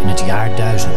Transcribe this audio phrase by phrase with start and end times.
[0.00, 0.92] In het jaar 1000.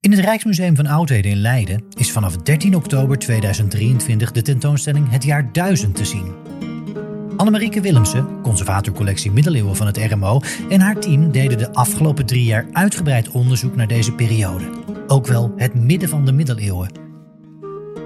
[0.00, 5.24] In het Rijksmuseum van Oudheden in Leiden is vanaf 13 oktober 2023 de tentoonstelling Het
[5.24, 6.43] jaar 1000 te zien.
[7.44, 12.66] Annemarieke Willemsen, conservatorcollectie middeleeuwen van het RMO, en haar team deden de afgelopen drie jaar
[12.72, 14.64] uitgebreid onderzoek naar deze periode.
[15.06, 16.90] Ook wel het midden van de middeleeuwen.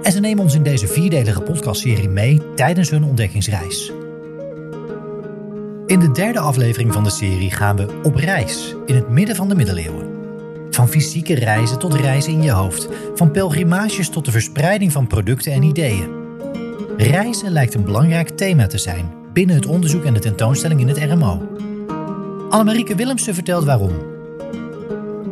[0.03, 3.93] En ze nemen ons in deze vierdelige podcastserie mee tijdens hun ontdekkingsreis.
[5.87, 9.49] In de derde aflevering van de serie gaan we op reis in het midden van
[9.49, 10.07] de middeleeuwen.
[10.71, 12.89] Van fysieke reizen tot reizen in je hoofd.
[13.15, 16.17] Van pelgrimages tot de verspreiding van producten en ideeën.
[16.97, 20.99] Reizen lijkt een belangrijk thema te zijn binnen het onderzoek en de tentoonstelling in het
[20.99, 21.43] RMO.
[22.51, 23.99] Annemarieke Willemsen vertelt waarom.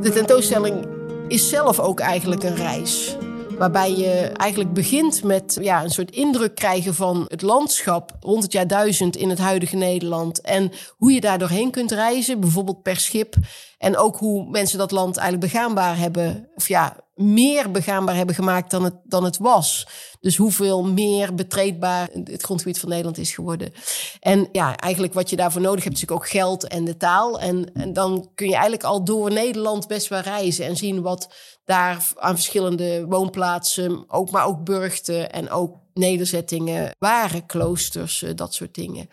[0.03, 0.87] De tentoonstelling
[1.29, 3.17] is zelf ook eigenlijk een reis.
[3.59, 8.53] Waarbij je eigenlijk begint met ja, een soort indruk krijgen van het landschap rond het
[8.53, 10.41] jaar 1000 in het huidige Nederland.
[10.41, 13.35] En hoe je daar doorheen kunt reizen, bijvoorbeeld per schip.
[13.79, 18.71] En ook hoe mensen dat land eigenlijk begaanbaar hebben, of ja, meer begaanbaar hebben gemaakt
[18.71, 19.87] dan het, dan het was.
[20.21, 23.73] Dus hoeveel meer betreedbaar het grondgebied van Nederland is geworden.
[24.21, 27.41] En ja, eigenlijk wat je daarvoor nodig hebt, is natuurlijk ook geld en de taal.
[27.41, 31.35] En, en dan kun je eigenlijk al door Nederland best wel reizen en zien wat
[31.65, 38.55] daar aan verschillende woonplaatsen, ook, maar ook burchten en ook nederzettingen waren, kloosters, eh, dat
[38.55, 39.09] soort dingen.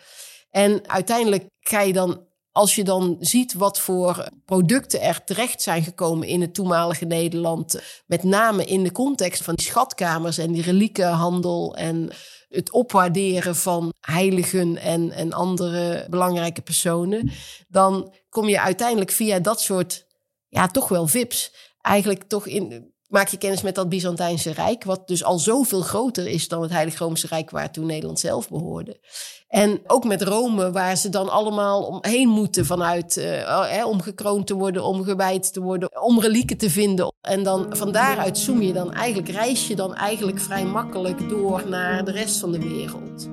[0.50, 2.20] En uiteindelijk ga je dan
[2.54, 7.80] als je dan ziet wat voor producten er terecht zijn gekomen in het toenmalige Nederland,
[8.06, 12.10] met name in de context van die schatkamers en die reliekenhandel en
[12.48, 17.30] het opwaarderen van heiligen en, en andere belangrijke personen,
[17.68, 20.06] dan kom je uiteindelijk via dat soort,
[20.48, 25.08] ja, toch wel VIPs, eigenlijk toch in, maak je kennis met dat Byzantijnse Rijk, wat
[25.08, 29.00] dus al zoveel groter is dan het Heilig Roomse Rijk waar toen Nederland zelf behoorde.
[29.48, 34.54] En ook met Rome, waar ze dan allemaal omheen moeten vanuit, uh, om gekroond te
[34.54, 37.12] worden, om gewijd te worden, om relieken te vinden.
[37.20, 41.68] En dan van daaruit zoom je dan eigenlijk, reis je dan eigenlijk vrij makkelijk door
[41.68, 43.28] naar de rest van de wereld.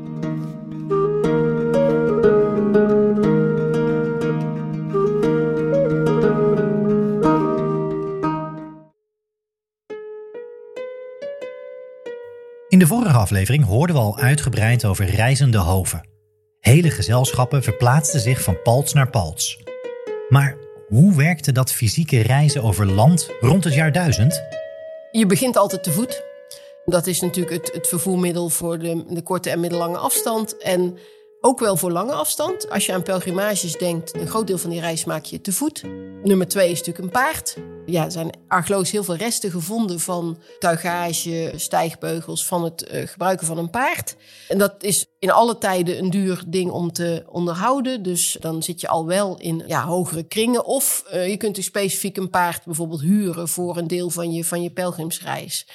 [12.97, 16.07] Vorige aflevering hoorden we al uitgebreid over reizende hoven.
[16.59, 19.63] Hele gezelschappen verplaatsten zich van palts naar palts.
[20.29, 20.57] Maar
[20.87, 24.43] hoe werkte dat fysieke reizen over land rond het jaar 1000?
[25.11, 26.23] Je begint altijd te voet.
[26.85, 30.57] Dat is natuurlijk het, het vervoermiddel voor de, de korte en middellange afstand.
[30.57, 30.97] En
[31.41, 32.69] ook wel voor lange afstand.
[32.69, 35.83] Als je aan pelgrimages denkt, een groot deel van die reis maak je te voet.
[36.23, 37.57] Nummer twee is natuurlijk een paard.
[37.85, 43.47] Ja, er zijn archeologisch heel veel resten gevonden van tuigage, stijgbeugels, van het uh, gebruiken
[43.47, 44.15] van een paard.
[44.47, 48.03] En dat is in alle tijden een duur ding om te onderhouden.
[48.03, 50.65] Dus dan zit je al wel in ja, hogere kringen.
[50.65, 54.43] Of uh, je kunt dus specifiek een paard bijvoorbeeld huren voor een deel van je,
[54.43, 55.65] van je pelgrimsreis.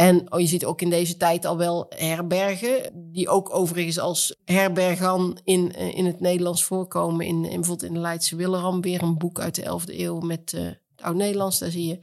[0.00, 4.36] En oh, je ziet ook in deze tijd al wel herbergen, die ook overigens als
[4.44, 7.26] herbergan in, eh, in het Nederlands voorkomen.
[7.26, 10.52] In, in, bijvoorbeeld in de Leidse Willeram, weer een boek uit de 11e eeuw met
[10.52, 11.58] uh, het Oud-Nederlands.
[11.58, 11.98] Daar zie je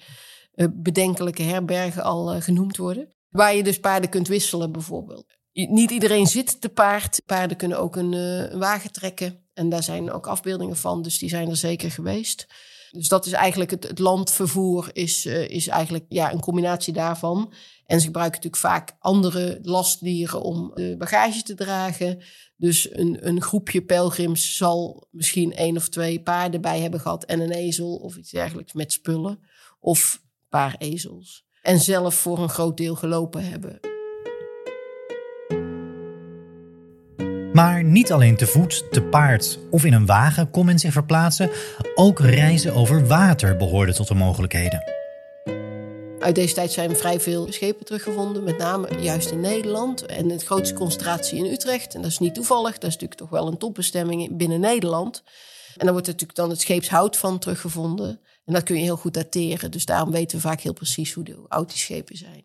[0.55, 3.13] uh, bedenkelijke herbergen al genoemd worden.
[3.29, 5.25] Waar je dus paarden kunt wisselen bijvoorbeeld.
[5.51, 7.21] Niet iedereen zit te paard.
[7.25, 8.11] Paarden kunnen ook een,
[8.59, 9.47] wagen trekken.
[9.53, 12.47] En daar zijn ook afbeeldingen van, dus die zijn er zeker geweest.
[12.91, 17.53] Dus dat is eigenlijk het, het landvervoer, is, is eigenlijk ja, een combinatie daarvan.
[17.87, 22.23] En ze gebruiken natuurlijk vaak andere lastdieren om de bagage te dragen.
[22.57, 27.39] Dus een, een groepje pelgrims zal misschien één of twee paarden bij hebben gehad en
[27.39, 29.39] een ezel of iets dergelijks met spullen.
[29.79, 31.45] Of een paar ezels.
[31.62, 33.79] En zelf voor een groot deel gelopen hebben.
[37.53, 41.50] Maar niet alleen te voet, te paard of in een wagen kon men zich verplaatsen,
[41.95, 44.96] ook reizen over water behoorde tot de mogelijkheden.
[46.19, 50.05] Uit deze tijd zijn vrij veel schepen teruggevonden, met name juist in Nederland.
[50.05, 51.95] En de grootste concentratie in Utrecht.
[51.95, 55.23] En dat is niet toevallig, dat is natuurlijk toch wel een topbestemming binnen Nederland.
[55.75, 58.21] En dan wordt natuurlijk dan het scheepshout van teruggevonden.
[58.45, 59.71] En dat kun je heel goed dateren.
[59.71, 62.43] Dus daarom weten we vaak heel precies hoe, oud die schepen zijn.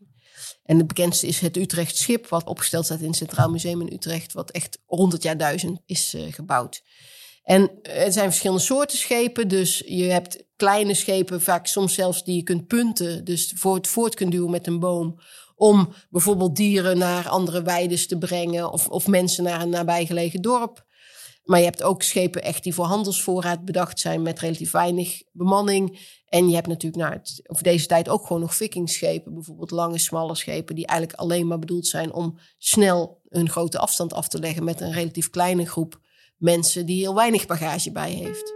[0.64, 3.92] En het bekendste is het Utrecht schip, wat opgesteld staat in het Centraal Museum in
[3.92, 6.82] Utrecht, wat echt rond het jaar 1000 is uh, gebouwd.
[7.42, 9.48] En er zijn verschillende soorten schepen.
[9.48, 13.24] Dus je hebt kleine schepen, vaak soms zelfs die je kunt punten.
[13.24, 15.20] Dus voor het voort kunt duwen met een boom.
[15.54, 18.72] Om bijvoorbeeld dieren naar andere weides te brengen.
[18.72, 20.84] Of, of mensen naar een nabijgelegen dorp.
[21.44, 25.98] Maar je hebt ook schepen echt die voor handelsvoorraad bedacht zijn met relatief weinig bemanning.
[26.28, 30.34] En je hebt natuurlijk nou, over deze tijd ook gewoon nog vikingschepen, bijvoorbeeld lange, smalle
[30.34, 34.64] schepen, die eigenlijk alleen maar bedoeld zijn om snel een grote afstand af te leggen
[34.64, 36.00] met een relatief kleine groep
[36.42, 38.54] mensen die heel weinig bagage bij heeft.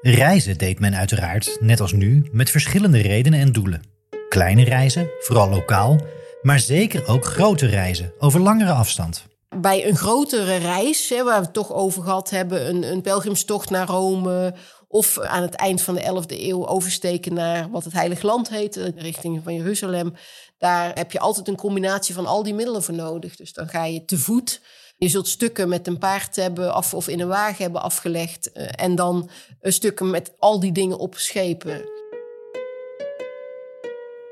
[0.00, 3.82] Reizen deed men uiteraard, net als nu, met verschillende redenen en doelen.
[4.28, 6.00] Kleine reizen, vooral lokaal,
[6.42, 9.26] maar zeker ook grote reizen over langere afstand.
[9.60, 13.70] Bij een grotere reis, hè, waar we het toch over gehad hebben, een, een pelgrimstocht
[13.70, 14.54] naar Rome
[14.88, 18.76] of aan het eind van de 11e eeuw oversteken naar wat het Heilig Land heet,
[18.76, 20.14] eh, richting van Jeruzalem.
[20.58, 23.36] Daar heb je altijd een combinatie van al die middelen voor nodig.
[23.36, 24.60] Dus dan ga je te voet.
[24.98, 28.52] Je zult stukken met een paard hebben af, of in een wagen hebben afgelegd.
[28.52, 31.84] Eh, en dan stukken met al die dingen op schepen.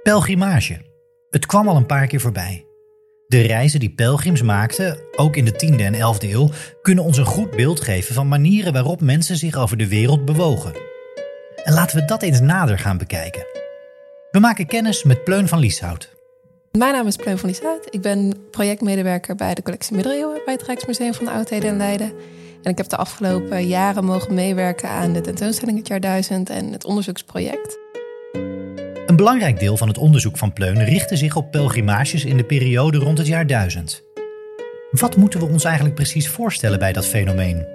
[0.03, 0.93] Pelgrimage.
[1.31, 2.67] Het kwam al een paar keer voorbij.
[3.27, 6.51] De reizen die pelgrims maakten, ook in de 10e en 11e eeuw,
[6.83, 10.73] kunnen ons een goed beeld geven van manieren waarop mensen zich over de wereld bewogen.
[11.65, 13.47] En laten we dat eens nader gaan bekijken.
[14.31, 16.14] We maken kennis met Pleun van Lieshout.
[16.79, 17.87] Mijn naam is Pleun van Lieshout.
[17.91, 22.13] Ik ben projectmedewerker bij de collectie Middeleeuwen bij het Rijksmuseum van de Oudheden en Leiden.
[22.63, 26.73] En ik heb de afgelopen jaren mogen meewerken aan de tentoonstelling Het Jaar 1000 en
[26.73, 27.79] het onderzoeksproject.
[29.07, 32.99] Een belangrijk deel van het onderzoek van Pleun richtte zich op pelgrimages in de periode
[32.99, 34.03] rond het jaar 1000.
[34.91, 37.67] Wat moeten we ons eigenlijk precies voorstellen bij dat fenomeen?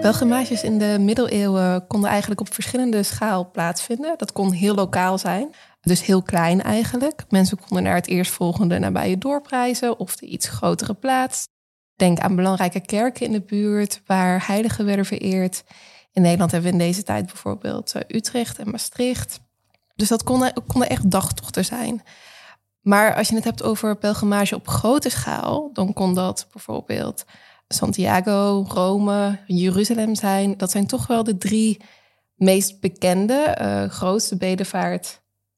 [0.00, 4.14] Pelgrimages in de middeleeuwen konden eigenlijk op verschillende schaal plaatsvinden.
[4.16, 5.50] Dat kon heel lokaal zijn,
[5.82, 7.24] dus heel klein eigenlijk.
[7.28, 11.48] Mensen konden naar het eerstvolgende nabije dorp reizen of de iets grotere plaats.
[11.96, 15.64] Denk aan belangrijke kerken in de buurt waar heiligen werden vereerd.
[16.12, 19.40] In Nederland hebben we in deze tijd bijvoorbeeld eh, Utrecht en Maastricht.
[19.94, 22.02] Dus dat konden, konden echt dagtochten zijn.
[22.80, 27.24] Maar als je het hebt over pelgrimage op grote schaal, dan kon dat bijvoorbeeld
[27.68, 30.56] Santiago, Rome, Jeruzalem zijn.
[30.56, 31.80] Dat zijn toch wel de drie
[32.34, 34.36] meest bekende, uh, grootste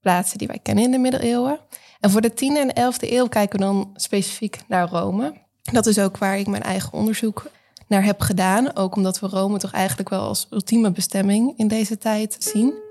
[0.04, 1.58] bedevaartplaatsen die wij kennen in de middeleeuwen.
[2.00, 5.32] En voor de 10e en 11e eeuw kijken we dan specifiek naar Rome.
[5.62, 7.50] Dat is ook waar ik mijn eigen onderzoek
[7.88, 8.76] naar heb gedaan.
[8.76, 12.82] Ook omdat we Rome toch eigenlijk wel als ultieme bestemming in deze tijd zien.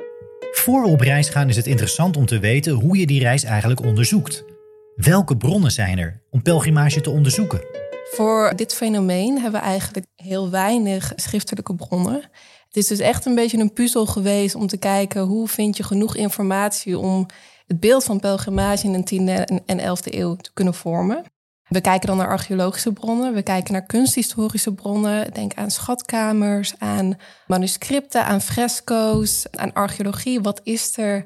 [0.51, 3.43] Voor we op reis gaan is het interessant om te weten hoe je die reis
[3.43, 4.43] eigenlijk onderzoekt.
[4.95, 7.61] Welke bronnen zijn er om pelgrimage te onderzoeken?
[8.11, 12.29] Voor dit fenomeen hebben we eigenlijk heel weinig schriftelijke bronnen.
[12.73, 15.83] Het is dus echt een beetje een puzzel geweest om te kijken hoe vind je
[15.83, 17.25] genoeg informatie om
[17.67, 21.23] het beeld van pelgrimage in de 10e en 11e eeuw te kunnen vormen.
[21.67, 25.33] We kijken dan naar archeologische bronnen, we kijken naar kunsthistorische bronnen.
[25.33, 27.17] Denk aan schatkamers, aan
[27.47, 30.41] manuscripten, aan fresco's, aan archeologie.
[30.41, 31.25] Wat is er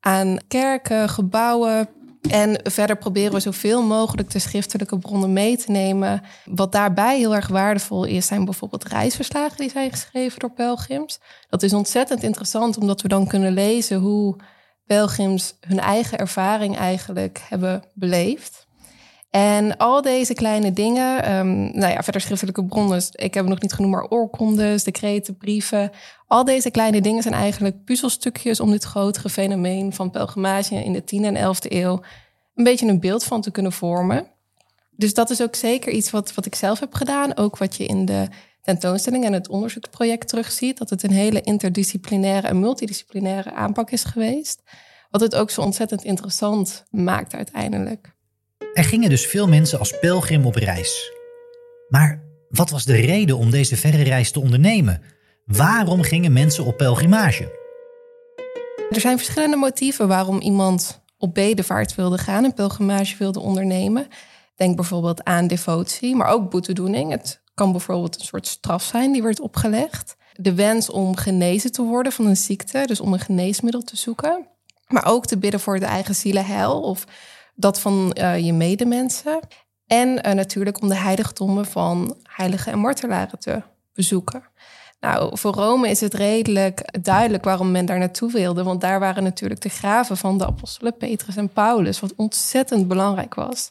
[0.00, 1.88] aan kerken, gebouwen?
[2.30, 6.22] En verder proberen we zoveel mogelijk de schriftelijke bronnen mee te nemen.
[6.44, 11.20] Wat daarbij heel erg waardevol is, zijn bijvoorbeeld reisverslagen die zijn geschreven door pelgrims.
[11.48, 14.36] Dat is ontzettend interessant, omdat we dan kunnen lezen hoe
[14.86, 18.66] pelgrims hun eigen ervaring eigenlijk hebben beleefd.
[19.32, 23.60] En al deze kleine dingen, um, nou ja, verder schriftelijke bronnen, ik heb het nog
[23.60, 25.90] niet genoemd, maar oorkondes, decreten, brieven.
[26.26, 31.02] Al deze kleine dingen zijn eigenlijk puzzelstukjes om dit grotere fenomeen van pelgrimage in de
[31.02, 32.02] 10e en 11e eeuw
[32.54, 34.26] een beetje een beeld van te kunnen vormen.
[34.90, 37.36] Dus dat is ook zeker iets wat, wat ik zelf heb gedaan.
[37.36, 38.28] Ook wat je in de
[38.62, 40.78] tentoonstelling en het onderzoeksproject terugziet.
[40.78, 44.62] Dat het een hele interdisciplinaire en multidisciplinaire aanpak is geweest.
[45.10, 48.14] Wat het ook zo ontzettend interessant maakt uiteindelijk.
[48.72, 51.12] Er gingen dus veel mensen als pelgrim op reis.
[51.88, 55.02] Maar wat was de reden om deze verre reis te ondernemen?
[55.44, 57.60] Waarom gingen mensen op pelgrimage?
[58.90, 64.06] Er zijn verschillende motieven waarom iemand op bedevaart wilde gaan en pelgrimage wilde ondernemen.
[64.56, 67.10] Denk bijvoorbeeld aan devotie, maar ook boetedoening.
[67.10, 70.16] Het kan bijvoorbeeld een soort straf zijn die werd opgelegd.
[70.32, 74.46] De wens om genezen te worden van een ziekte, dus om een geneesmiddel te zoeken.
[74.86, 77.04] Maar ook te bidden voor de eigen zielenheil of
[77.54, 79.40] dat van uh, je medemensen.
[79.86, 83.62] En uh, natuurlijk om de heiligdommen van heiligen en martelaren te
[83.94, 84.42] bezoeken.
[85.00, 88.62] Nou, voor Rome is het redelijk duidelijk waarom men daar naartoe wilde.
[88.62, 93.34] Want daar waren natuurlijk de graven van de apostelen Petrus en Paulus, wat ontzettend belangrijk
[93.34, 93.70] was.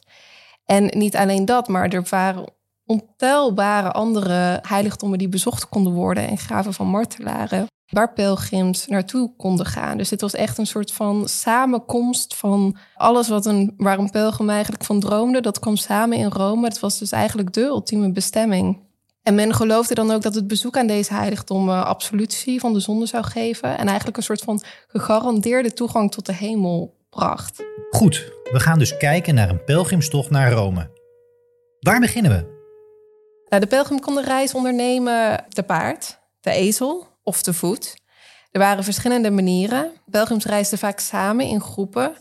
[0.64, 2.44] En niet alleen dat, maar er waren
[2.86, 9.66] ontelbare andere heiligdommen die bezocht konden worden en graven van martelaren waar pelgrims naartoe konden
[9.66, 9.96] gaan.
[9.96, 14.50] Dus dit was echt een soort van samenkomst van alles wat een, waar een pelgrim
[14.50, 15.40] eigenlijk van droomde.
[15.40, 16.66] Dat kwam samen in Rome.
[16.66, 18.80] Het was dus eigenlijk de ultieme bestemming.
[19.22, 23.06] En men geloofde dan ook dat het bezoek aan deze heiligdommen absolutie van de zonde
[23.06, 23.78] zou geven.
[23.78, 27.64] En eigenlijk een soort van gegarandeerde toegang tot de hemel bracht.
[27.90, 30.90] Goed, we gaan dus kijken naar een pelgrimstocht naar Rome.
[31.80, 32.60] Waar beginnen we?
[33.48, 37.94] Nou, de pelgrim kon de reis ondernemen te paard, te ezel of te voet.
[38.50, 39.92] Er waren verschillende manieren.
[40.10, 42.16] Pelgrims reisden vaak samen in groepen.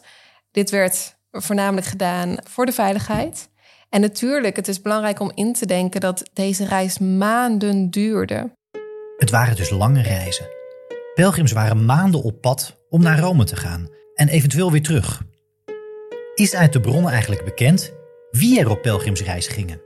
[0.51, 3.49] Dit werd voornamelijk gedaan voor de veiligheid.
[3.89, 8.55] En natuurlijk, het is belangrijk om in te denken dat deze reis maanden duurde.
[9.17, 10.49] Het waren dus lange reizen.
[11.13, 15.21] Pelgrims waren maanden op pad om naar Rome te gaan en eventueel weer terug.
[16.35, 17.93] Is uit de bronnen eigenlijk bekend
[18.31, 19.81] wie er op pelgrimsreis gingen?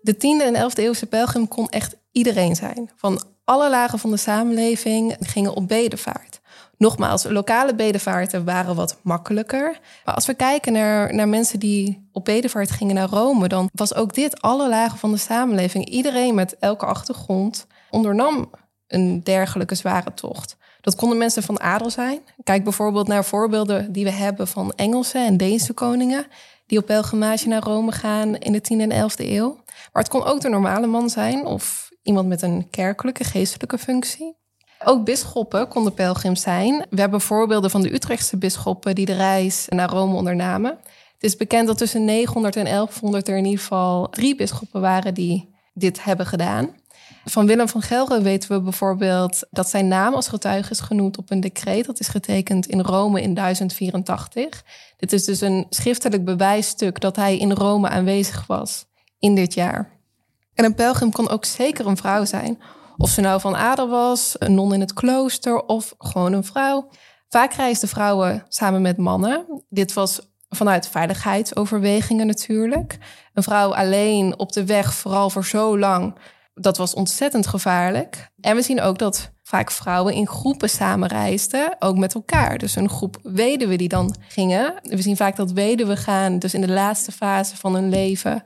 [0.00, 2.90] De 10e en 11e eeuwse pelgrim kon echt iedereen zijn.
[2.96, 6.40] Van alle lagen van de samenleving gingen op bedevaart.
[6.76, 9.80] Nogmaals, lokale bedevaarten waren wat makkelijker.
[10.04, 14.14] Maar als we kijken naar, mensen die op bedevaart gingen naar Rome, dan was ook
[14.14, 15.88] dit alle lagen van de samenleving.
[15.88, 18.50] Iedereen met elke achtergrond ondernam
[18.86, 20.56] een dergelijke zware tocht.
[20.80, 22.20] Dat konden mensen van adel zijn.
[22.42, 26.26] Kijk bijvoorbeeld naar voorbeelden die we hebben van Engelse en Deense koningen
[26.66, 29.54] die op pelgrimage naar Rome gaan in de 10e en 11e eeuw.
[29.92, 34.36] Maar het kon ook de normale man zijn of iemand met een kerkelijke, geestelijke functie.
[34.84, 36.86] Ook bisschoppen konden pelgrims zijn.
[36.90, 40.70] We hebben voorbeelden van de Utrechtse bisschoppen die de reis naar Rome ondernamen.
[41.12, 45.14] Het is bekend dat tussen 900 en 1100 er in ieder geval drie bisschoppen waren
[45.14, 46.80] die dit hebben gedaan.
[47.24, 51.30] Van Willem van Gelre weten we bijvoorbeeld dat zijn naam als getuige is genoemd op
[51.30, 51.86] een decreet.
[51.86, 54.64] Dat is getekend in Rome in 1084.
[54.96, 58.86] Dit is dus een schriftelijk bewijsstuk dat hij in Rome aanwezig was
[59.18, 60.01] in dit jaar.
[60.54, 62.62] En een pelgrim kon ook zeker een vrouw zijn.
[62.96, 66.88] Of ze nou van adel was, een non in het klooster of gewoon een vrouw.
[67.28, 69.64] Vaak reisden vrouwen samen met mannen.
[69.68, 72.98] Dit was vanuit veiligheidsoverwegingen natuurlijk.
[73.34, 76.14] Een vrouw alleen op de weg, vooral voor zo lang,
[76.54, 78.30] dat was ontzettend gevaarlijk.
[78.40, 82.58] En we zien ook dat vaak vrouwen in groepen samen reisden, ook met elkaar.
[82.58, 84.74] Dus een groep weduwen die dan gingen.
[84.82, 88.42] We zien vaak dat weduwen gaan, dus in de laatste fase van hun leven,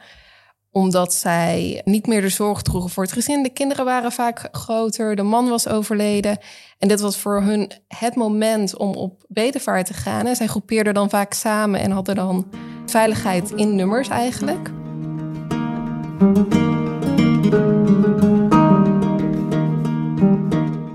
[0.76, 3.42] omdat zij niet meer de zorg droegen voor het gezin.
[3.42, 6.38] De kinderen waren vaak groter, de man was overleden.
[6.78, 10.26] En dit was voor hun het moment om op bedevaart te gaan.
[10.26, 12.46] En zij groepeerden dan vaak samen en hadden dan
[12.86, 14.70] veiligheid in nummers eigenlijk.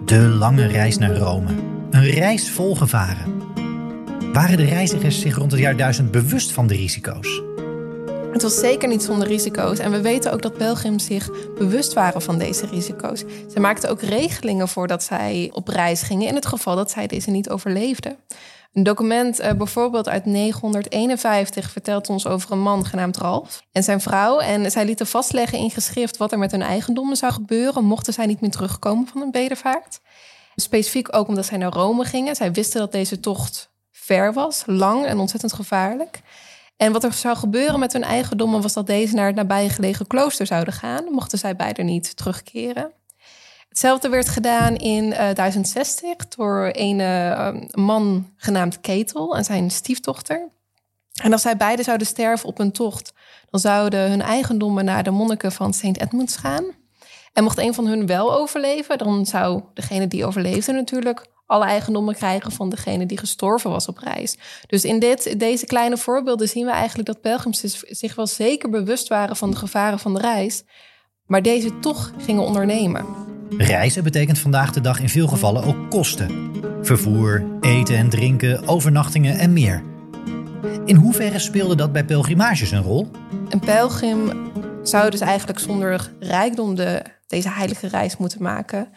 [0.06, 1.50] De lange reis naar Rome.
[1.92, 3.42] Een reis vol gevaren.
[4.34, 7.51] Waren de reizigers zich rond het jaar 1000 bewust van de risico's?
[8.32, 9.80] Het was zeker niet zonder risico's.
[9.80, 13.24] En we weten ook dat pelgrims zich bewust waren van deze risico's.
[13.54, 17.30] Ze maakten ook regelingen voordat zij op reis gingen in het geval dat zij deze
[17.30, 18.18] niet overleefden.
[18.74, 24.02] Een document uh, bijvoorbeeld uit 951 vertelt ons over een man genaamd Ralf en zijn
[24.02, 24.40] vrouw.
[24.40, 28.26] En zij lieten vastleggen in geschrift wat er met hun eigendommen zou gebeuren mochten zij
[28.26, 30.00] niet meer terugkomen van een bedevaart.
[30.56, 32.36] Specifiek ook omdat zij naar Rome gingen.
[32.36, 36.22] Zij wisten dat deze tocht ver was, lang en ontzettend gevaarlijk.
[36.82, 40.46] En wat er zou gebeuren met hun eigendommen was dat deze naar het nabijgelegen klooster
[40.46, 42.92] zouden gaan, mochten zij beide niet terugkeren.
[43.70, 49.72] Hetzelfde werd gedaan in uh, eh, 1060 door een uh, man genaamd Ketel en zijn
[49.72, 50.50] stiefdochter.
[51.24, 53.14] En als zij beiden zouden sterven op een tocht,
[53.50, 55.98] dan zouden hun eigendommen naar de monniken van St.
[55.98, 56.66] Edmunds gaan.
[57.34, 62.16] En mocht een van hun wel overleven, dan zou degene die overleefde natuurlijk alle eigendommen
[62.16, 64.38] krijgen van degene die gestorven was op reis.
[64.68, 69.08] Dus in dit, deze kleine voorbeelden zien we eigenlijk dat pelgrims zich wel zeker bewust
[69.08, 70.64] waren van de gevaren van de reis,
[71.26, 73.06] maar deze toch gingen ondernemen.
[73.58, 76.52] Reizen betekent vandaag de dag in veel gevallen ook kosten.
[76.82, 79.84] Vervoer, eten en drinken, overnachtingen en meer.
[80.86, 83.08] In hoeverre speelde dat bij pelgrimages een rol?
[83.50, 84.52] Een pelgrim
[84.84, 88.90] zou dus eigenlijk zonder rijkdom de, deze heilige reis moeten maken.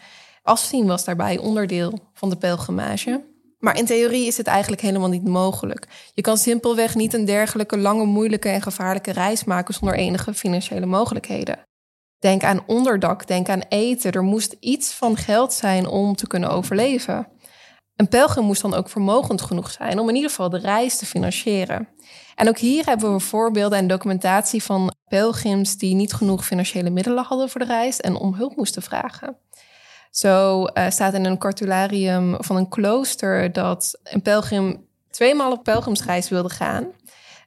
[0.45, 3.23] Afzien was daarbij onderdeel van de pelgrimage.
[3.59, 5.87] Maar in theorie is het eigenlijk helemaal niet mogelijk.
[6.13, 10.85] Je kan simpelweg niet een dergelijke lange, moeilijke en gevaarlijke reis maken zonder enige financiële
[10.85, 11.59] mogelijkheden.
[12.19, 14.11] Denk aan onderdak, denk aan eten.
[14.11, 17.27] Er moest iets van geld zijn om te kunnen overleven.
[17.95, 21.05] Een pelgrim moest dan ook vermogend genoeg zijn om in ieder geval de reis te
[21.05, 21.87] financieren.
[22.35, 27.23] En ook hier hebben we voorbeelden en documentatie van pelgrims die niet genoeg financiële middelen
[27.23, 29.37] hadden voor de reis en om hulp moesten vragen.
[30.15, 36.29] Zo uh, staat in een cartularium van een klooster dat een pelgrim tweemaal op pelgrimsreis
[36.29, 36.87] wilde gaan.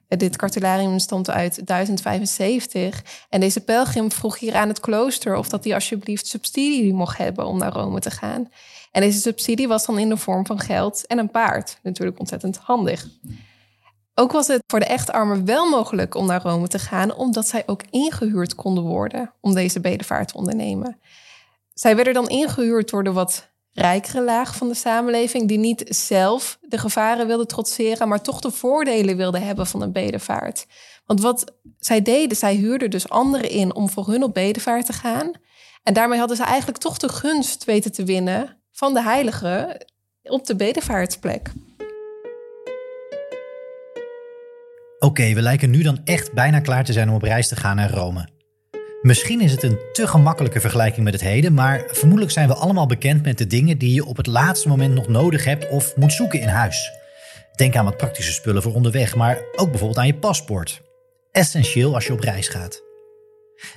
[0.09, 3.03] Dit cartularium stamt uit 1075.
[3.29, 7.47] En deze pelgrim vroeg hier aan het klooster of dat hij alsjeblieft subsidie mocht hebben
[7.47, 8.51] om naar Rome te gaan.
[8.93, 11.79] En deze subsidie was dan in de vorm van geld en een paard.
[11.83, 13.07] Natuurlijk ontzettend handig.
[14.15, 17.49] Ook was het voor de echt armen wel mogelijk om naar Rome te gaan, omdat
[17.49, 20.99] zij ook ingehuurd konden worden om deze bedevaart te ondernemen.
[21.79, 26.59] Zij werden dan ingehuurd door de wat rijkere laag van de samenleving, die niet zelf
[26.61, 30.67] de gevaren wilde trotseren, maar toch de voordelen wilde hebben van een bedevaart.
[31.07, 34.93] Want wat zij deden, zij huurden dus anderen in om voor hun op bedevaart te
[34.93, 35.33] gaan.
[35.83, 39.87] En daarmee hadden ze eigenlijk toch de gunst weten te winnen van de heiligen
[40.23, 41.53] op de bedevaartsplek.
[44.99, 47.77] Oké, we lijken nu dan echt bijna klaar te zijn om op reis te gaan
[47.77, 48.38] naar Rome.
[49.09, 52.87] Misschien is het een te gemakkelijke vergelijking met het heden, maar vermoedelijk zijn we allemaal
[52.87, 56.13] bekend met de dingen die je op het laatste moment nog nodig hebt of moet
[56.13, 56.93] zoeken in huis.
[57.57, 60.83] Denk aan wat praktische spullen voor onderweg, maar ook bijvoorbeeld aan je paspoort.
[61.33, 62.83] Essentieel als je op reis gaat.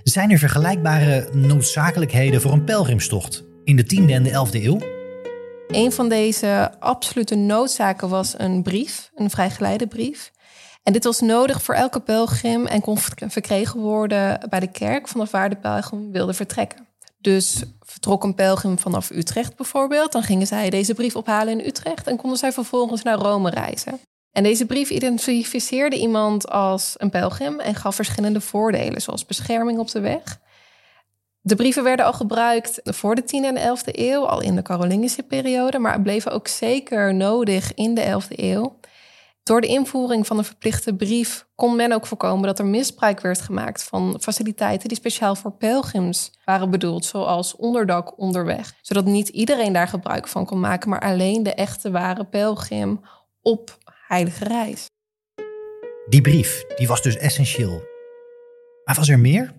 [0.03, 4.79] Zijn er vergelijkbare noodzakelijkheden voor een pelgrimstocht in de 10e en de 11e eeuw?
[5.67, 10.31] Een van deze absolute noodzaken was een brief, een vrijgeleide brief.
[10.83, 12.97] En dit was nodig voor elke pelgrim en kon
[13.27, 16.87] verkregen worden bij de kerk vanaf waar de pelgrim wilde vertrekken.
[17.17, 22.07] Dus vertrok een pelgrim vanaf Utrecht bijvoorbeeld, dan gingen zij deze brief ophalen in Utrecht
[22.07, 23.99] en konden zij vervolgens naar Rome reizen.
[24.31, 29.91] En deze brief identificeerde iemand als een pelgrim en gaf verschillende voordelen, zoals bescherming op
[29.91, 30.39] de weg.
[31.41, 34.61] De brieven werden al gebruikt voor de 10e en de 11e eeuw, al in de
[34.61, 38.79] Carolingische periode, maar bleven ook zeker nodig in de 11e eeuw.
[39.43, 43.41] Door de invoering van een verplichte brief kon men ook voorkomen dat er misbruik werd
[43.41, 48.73] gemaakt van faciliteiten die speciaal voor pelgrims waren bedoeld, zoals onderdak onderweg.
[48.81, 53.01] Zodat niet iedereen daar gebruik van kon maken, maar alleen de echte ware pelgrim
[53.41, 54.85] op heilige reis.
[56.09, 57.81] Die brief, die was dus essentieel.
[58.83, 59.53] Maar was er meer?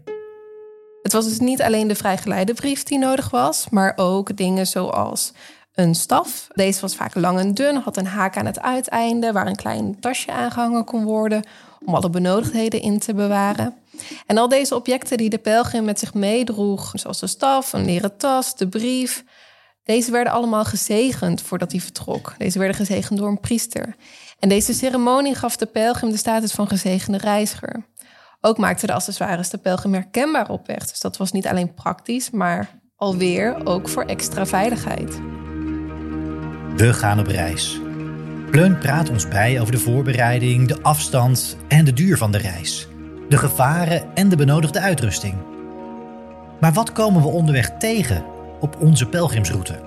[1.02, 5.32] Het was dus niet alleen de vrijgeleide brief die nodig was, maar ook dingen zoals
[5.74, 6.48] een staf.
[6.54, 10.00] Deze was vaak lang en dun, had een haak aan het uiteinde waar een klein
[10.00, 11.44] tasje aangehangen kon worden
[11.84, 13.74] om alle benodigdheden in te bewaren.
[14.26, 18.16] En al deze objecten die de pelgrim met zich meedroeg, zoals de staf, een leren
[18.16, 19.24] tas, de brief,
[19.84, 22.34] deze werden allemaal gezegend voordat hij vertrok.
[22.38, 23.96] Deze werden gezegend door een priester.
[24.38, 27.84] En deze ceremonie gaf de pelgrim de status van gezegende reiziger.
[28.40, 30.88] Ook maakte de accessoires de pelgrim herkenbaar op weg.
[30.88, 35.20] Dus dat was niet alleen praktisch, maar alweer ook voor extra veiligheid.
[36.76, 37.80] We gaan op reis.
[38.50, 42.88] Pleun praat ons bij over de voorbereiding, de afstand en de duur van de reis.
[43.28, 45.34] De gevaren en de benodigde uitrusting.
[46.60, 48.24] Maar wat komen we onderweg tegen
[48.60, 49.80] op onze pelgrimsroute?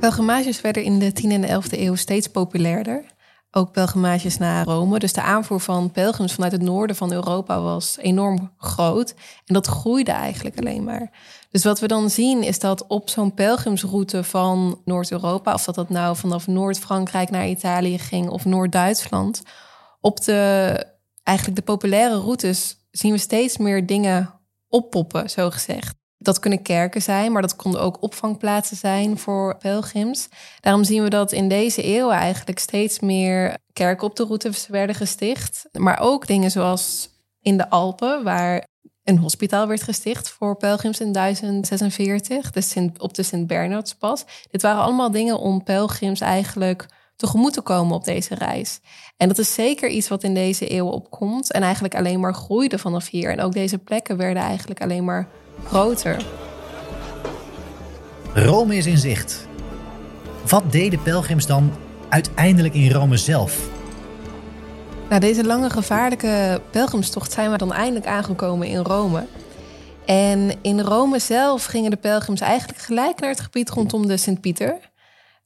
[0.00, 3.04] Pelgrimages werden in de 10e en de 11e eeuw steeds populairder.
[3.52, 4.98] Ook pelgrimages naar Rome.
[4.98, 9.14] Dus de aanvoer van pelgrims vanuit het noorden van Europa was enorm groot.
[9.44, 11.10] En dat groeide eigenlijk alleen maar.
[11.50, 15.88] Dus wat we dan zien is dat op zo'n pelgrimsroute van Noord-Europa, of dat dat
[15.88, 19.42] nou vanaf Noord-Frankrijk naar Italië ging of Noord-Duitsland,
[20.00, 20.84] op de
[21.22, 25.99] eigenlijk de populaire routes zien we steeds meer dingen oppoppen, zo gezegd.
[26.22, 30.28] Dat kunnen kerken zijn, maar dat konden ook opvangplaatsen zijn voor pelgrims.
[30.60, 34.96] Daarom zien we dat in deze eeuw eigenlijk steeds meer kerken op de route werden
[34.96, 35.68] gesticht.
[35.72, 38.66] Maar ook dingen zoals in de Alpen, waar
[39.04, 44.24] een hospitaal werd gesticht voor pelgrims in 1046, de Sint, op de Sint-Bernardspas.
[44.50, 48.80] Dit waren allemaal dingen om pelgrims eigenlijk tegemoet te komen op deze reis.
[49.16, 52.78] En dat is zeker iets wat in deze eeuw opkomt en eigenlijk alleen maar groeide
[52.78, 53.30] vanaf hier.
[53.30, 55.28] En ook deze plekken werden eigenlijk alleen maar
[55.64, 56.16] groter.
[58.34, 59.46] Rome is in zicht.
[60.48, 61.72] Wat deden pelgrims dan
[62.08, 63.68] uiteindelijk in Rome zelf?
[65.08, 69.26] Na deze lange gevaarlijke pelgrimstocht zijn we dan eindelijk aangekomen in Rome.
[70.04, 74.90] En in Rome zelf gingen de pelgrims eigenlijk gelijk naar het gebied rondom de Sint-Pieter,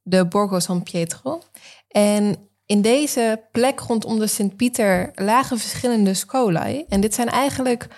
[0.02, 1.42] de Borgo San Pietro.
[1.88, 6.84] En in deze plek rondom de Sint-Pieter lagen verschillende scholai.
[6.88, 7.88] En dit zijn eigenlijk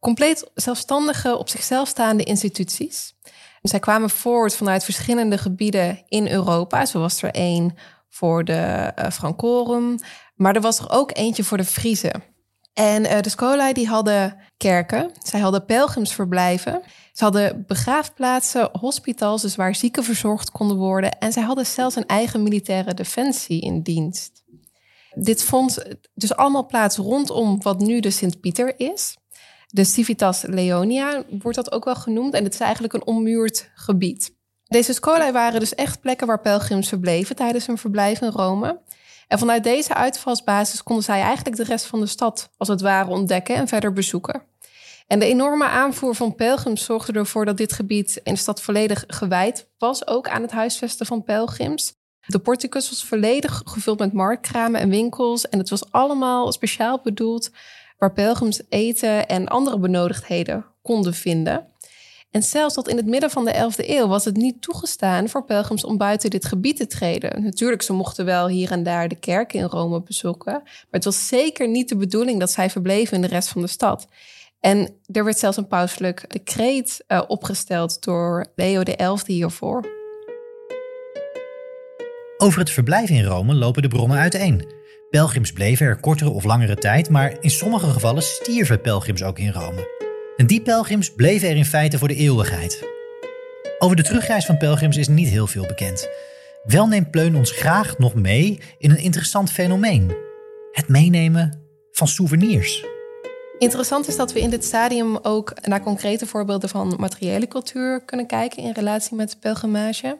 [0.00, 3.14] compleet zelfstandige, op zichzelf staande instituties.
[3.62, 6.86] Zij kwamen voort vanuit verschillende gebieden in Europa.
[6.86, 7.74] Zo was er één
[8.08, 9.98] voor de uh, Francorum,
[10.34, 12.22] maar er was er ook eentje voor de Friezen.
[12.72, 16.82] En uh, de scholai die hadden kerken, zij hadden pelgrimsverblijven,
[17.12, 21.18] ze hadden begraafplaatsen, hospitals, dus waar zieken verzorgd konden worden.
[21.18, 24.42] En zij hadden zelfs een eigen militaire defensie in dienst.
[25.14, 25.84] Dit vond
[26.14, 29.16] dus allemaal plaats rondom wat nu de Sint-Pieter is.
[29.72, 32.34] De Civitas Leonia wordt dat ook wel genoemd.
[32.34, 34.34] En het is eigenlijk een ommuurd gebied.
[34.64, 38.80] Deze scholai waren dus echt plekken waar pelgrims verbleven tijdens hun verblijf in Rome.
[39.28, 43.10] En vanuit deze uitvalsbasis konden zij eigenlijk de rest van de stad als het ware
[43.10, 44.42] ontdekken en verder bezoeken.
[45.06, 49.04] En de enorme aanvoer van pelgrims zorgde ervoor dat dit gebied in de stad volledig
[49.06, 51.98] gewijd was, ook aan het huisvesten van pelgrims.
[52.26, 57.50] De porticus was volledig gevuld met marktkramen en winkels en het was allemaal speciaal bedoeld
[58.00, 61.66] waar pelgrims eten en andere benodigdheden konden vinden.
[62.30, 65.44] En zelfs tot in het midden van de 11e eeuw was het niet toegestaan voor
[65.44, 67.42] pelgrims om buiten dit gebied te treden.
[67.42, 71.28] Natuurlijk, ze mochten wel hier en daar de kerk in Rome bezoeken, maar het was
[71.28, 74.06] zeker niet de bedoeling dat zij verbleven in de rest van de stad.
[74.60, 79.84] En er werd zelfs een pauselijk decreet uh, opgesteld door Leo XI hiervoor.
[82.36, 84.79] Over het verblijf in Rome lopen de bronnen uiteen.
[85.10, 89.52] Pelgrims bleven er kortere of langere tijd, maar in sommige gevallen stierven pelgrims ook in
[89.52, 89.88] Rome.
[90.36, 92.84] En die pelgrims bleven er in feite voor de eeuwigheid.
[93.78, 96.08] Over de terugreis van pelgrims is niet heel veel bekend.
[96.64, 100.16] Wel neemt Pleun ons graag nog mee in een interessant fenomeen:
[100.72, 102.84] het meenemen van souvenirs.
[103.58, 108.26] Interessant is dat we in dit stadium ook naar concrete voorbeelden van materiële cultuur kunnen
[108.26, 110.18] kijken in relatie met pelgrimage.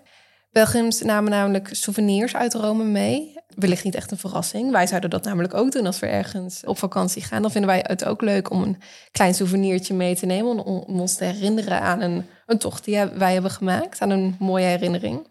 [0.52, 3.39] Pelgrims namen namelijk souvenirs uit Rome mee.
[3.56, 4.70] Wellicht niet echt een verrassing.
[4.70, 7.42] Wij zouden dat namelijk ook doen als we ergens op vakantie gaan.
[7.42, 8.78] Dan vinden wij het ook leuk om een
[9.10, 10.64] klein souvenirtje mee te nemen.
[10.64, 14.00] Om, ons te herinneren aan een, een tocht die wij hebben gemaakt.
[14.00, 15.28] Aan een mooie herinnering.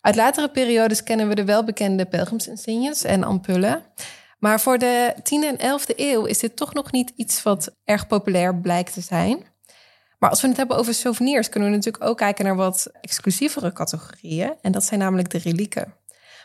[0.00, 3.82] Uit latere periodes kennen we de welbekende pelgrimsinsignes en ampullen.
[4.38, 8.06] Maar voor de 10e en 11e eeuw is dit toch nog niet iets wat erg
[8.06, 9.44] populair blijkt te zijn.
[10.18, 13.72] Maar als we het hebben over souvenirs, kunnen we natuurlijk ook kijken naar wat exclusievere
[13.72, 14.54] categorieën.
[14.60, 15.94] En dat zijn namelijk de relieken.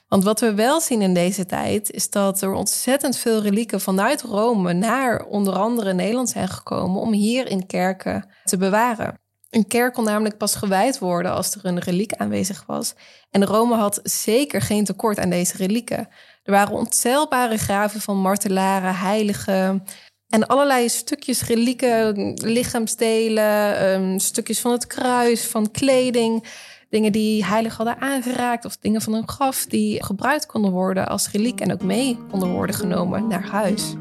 [0.08, 4.22] Want wat we wel zien in deze tijd is dat er ontzettend veel relieken vanuit
[4.22, 9.20] Rome naar onder andere Nederland zijn gekomen om hier in kerken te bewaren.
[9.50, 12.94] Een kerk kon namelijk pas gewijd worden als er een reliek aanwezig was.
[13.30, 16.08] En Rome had zeker geen tekort aan deze relieken.
[16.44, 19.84] Er waren ontelbare graven van martelaren, heiligen,
[20.30, 26.48] en allerlei stukjes relieken, lichaamsdelen, um, stukjes van het kruis, van kleding.
[26.90, 31.32] Dingen die heilig hadden aangeraakt of dingen van een graf die gebruikt konden worden als
[31.32, 33.96] reliek en ook mee konden worden genomen naar huis.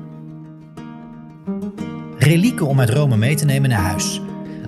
[2.18, 4.20] Relieken om uit Rome mee te nemen naar huis.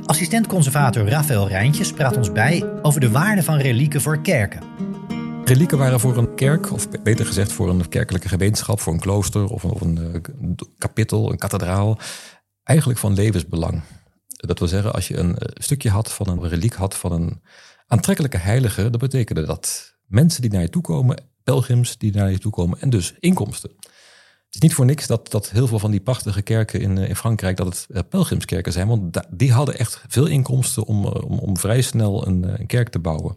[0.04, 4.62] Assistent-conservator Rafael Rijntjes praat ons bij over de waarde van relieken voor kerken.
[5.44, 9.44] Relieken waren voor een kerk, of beter gezegd voor een kerkelijke gemeenschap, voor een klooster
[9.44, 11.98] of een, of een, een eh, kapittel, een kathedraal,
[12.64, 13.82] eigenlijk van levensbelang.
[14.26, 17.40] Dat wil zeggen, als je een eh, stukje had van een reliek had van een
[17.88, 22.38] aantrekkelijke heilige, dat betekende dat mensen die naar je toe komen, pelgrims die naar je
[22.38, 23.70] toe komen en dus inkomsten.
[24.46, 27.08] Het is niet voor niks dat, dat heel veel van die prachtige kerken in, eh,
[27.08, 31.58] in Frankrijk dat het pelgrimskerken zijn, want die hadden echt veel inkomsten om, om, om
[31.58, 33.36] vrij snel een, een kerk te bouwen.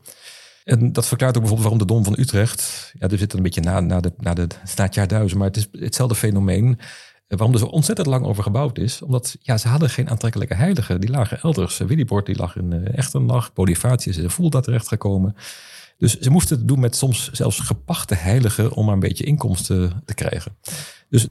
[0.64, 3.62] En dat verklaart ook bijvoorbeeld waarom de Dom van Utrecht, ja, er zit een beetje
[3.62, 6.80] na, na, de, na, de, na jaar duizend, maar het is hetzelfde fenomeen.
[7.38, 9.02] Waarom er zo ontzettend lang over gebouwd is.
[9.02, 11.02] Omdat ja, ze hadden geen aantrekkelijke heiligen.
[11.02, 11.78] Die lagen elders.
[11.78, 13.54] Willibord die lag in uh, Echternach.
[13.54, 15.36] Bonifatius is in Fulda terechtgekomen.
[15.98, 20.02] Dus ze moesten het doen met soms zelfs gepachte heiligen om maar een beetje inkomsten
[20.06, 20.58] te krijgen.
[21.10, 21.28] Dus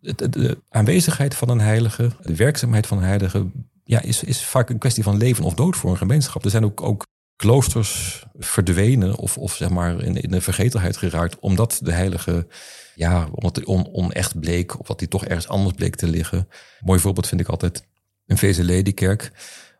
[0.00, 3.50] de aanwezigheid van een heilige, de werkzaamheid van een heilige,
[3.84, 6.44] ja, is, is vaak een kwestie van leven of dood voor een gemeenschap.
[6.44, 11.38] Er zijn ook, ook kloosters verdwenen of, of zeg maar in, in de vergetelheid geraakt,
[11.38, 12.46] omdat de heilige,
[12.94, 16.48] ja, omdat hij on, onecht bleek, of dat hij toch ergens anders bleek te liggen.
[16.80, 17.82] mooi voorbeeld vind ik altijd
[18.26, 19.32] een Vezeledi-kerk,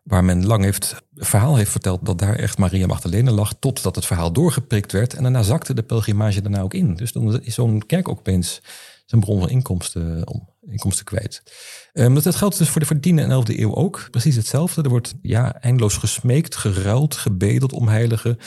[0.03, 3.95] waar men lang heeft, een verhaal heeft verteld dat daar echt Maria Magdalene lag, totdat
[3.95, 5.13] het verhaal doorgeprikt werd.
[5.13, 6.95] En daarna zakte de pelgrimage daarna ook in.
[6.95, 8.61] Dus dan is zo'n kerk ook opeens
[9.05, 11.43] zijn bron van inkomsten, om, inkomsten kwijt.
[11.93, 14.07] Um, dat geldt dus voor de, voor de 10e en 11e eeuw ook.
[14.11, 14.81] Precies hetzelfde.
[14.81, 18.37] Er wordt ja, eindeloos gesmeekt, geruild, gebedeld om heiligen.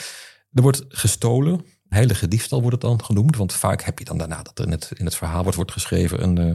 [0.53, 1.65] Er wordt gestolen.
[1.89, 3.35] Heilige diefstal wordt het dan genoemd.
[3.35, 5.71] Want vaak heb je dan daarna dat er in het, in het verhaal wordt, wordt
[5.71, 6.53] geschreven een, uh,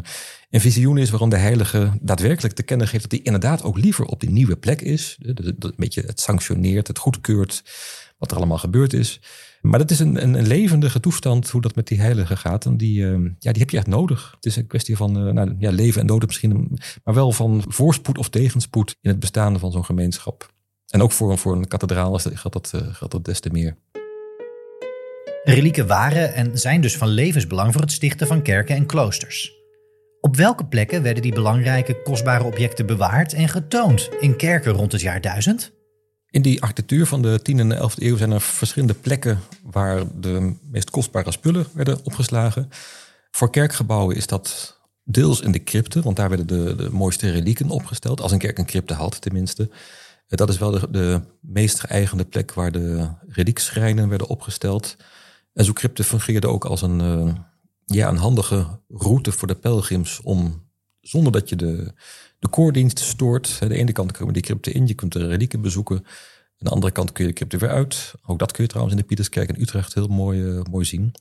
[0.51, 4.05] een visioen is waarom de heilige daadwerkelijk te kennen geeft dat hij inderdaad ook liever
[4.05, 5.17] op die nieuwe plek is.
[5.19, 7.63] Dat, een beetje het sanctioneert, het goedkeurt
[8.19, 9.21] wat er allemaal gebeurd is.
[9.61, 12.65] Maar dat is een, een, een, levendige toestand hoe dat met die heilige gaat.
[12.65, 14.33] En die, uh, ja, die heb je echt nodig.
[14.35, 17.65] Het is een kwestie van uh, nou, ja, leven en dood misschien, maar wel van
[17.69, 20.53] voorspoed of tegenspoed in het bestaan van zo'n gemeenschap.
[20.87, 23.77] En ook voor, voor een kathedraal geldt dat, geldt dat des te meer.
[25.45, 29.53] Relieken waren en zijn dus van levensbelang voor het stichten van kerken en kloosters.
[30.21, 35.01] Op welke plekken werden die belangrijke, kostbare objecten bewaard en getoond in kerken rond het
[35.01, 35.73] jaar 1000?
[36.31, 40.55] In die architectuur van de 10e en 11e eeuw zijn er verschillende plekken waar de
[40.71, 42.69] meest kostbare spullen werden opgeslagen.
[43.31, 47.69] Voor kerkgebouwen is dat deels in de crypten, want daar werden de, de mooiste relieken
[47.69, 48.21] opgesteld.
[48.21, 49.71] Als een kerk een crypte had, tenminste.
[50.27, 54.97] Eh, dat is wel de, de meest geëigende plek waar de reliekschrijnen werden opgesteld.
[55.53, 57.35] En zo'n crypte fungeerde ook als een, uh,
[57.85, 60.69] ja, een handige route voor de pelgrims om,
[61.01, 61.93] zonder dat je de,
[62.39, 63.59] de koordienst stoort.
[63.59, 65.97] De ene kant komen die crypten in, je kunt de relieken bezoeken.
[65.97, 68.15] Aan de andere kant kun je de crypte weer uit.
[68.27, 71.15] Ook dat kun je trouwens in de Pieterskerk in Utrecht heel mooi, uh, mooi zien.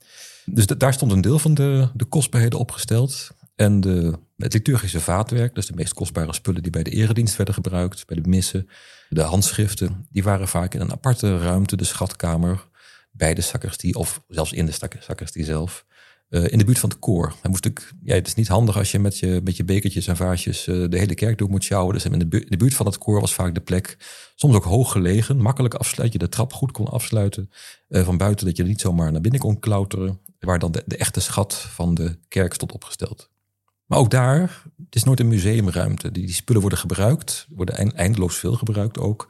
[0.46, 3.30] Dus daar stond een deel van de, de kostbaarheden opgesteld.
[3.56, 7.56] En de, het liturgische vaatwerk, dus de meest kostbare spullen die bij de eredienst werden
[7.56, 8.70] gebruikt, bij de missen,
[9.10, 12.68] de handschriften, die waren vaak in een aparte ruimte, de schatkamer,
[13.12, 15.86] bij de sacristie of zelfs in de sacristie zelf.
[16.30, 17.28] Uh, in de buurt van het koor.
[17.42, 20.08] Hij moest natuurlijk, ja, het is niet handig als je met je, met je bekertjes
[20.08, 21.94] en vaasjes uh, de hele kerk door moet sjouwen.
[21.94, 23.98] Dus in de, buurt, de buurt van het koor was vaak de plek.
[24.36, 26.20] Soms ook hoog gelegen, makkelijk afsluiten.
[26.20, 27.50] Je de trap goed kon afsluiten
[27.90, 30.20] uh, van buiten, dat je niet zomaar naar binnen kon klauteren.
[30.40, 33.30] Waar dan de, de echte schat van de kerk stond opgesteld.
[33.86, 36.12] Maar ook daar, het is nooit een museumruimte.
[36.12, 39.28] Die spullen worden gebruikt, worden eindeloos veel gebruikt ook.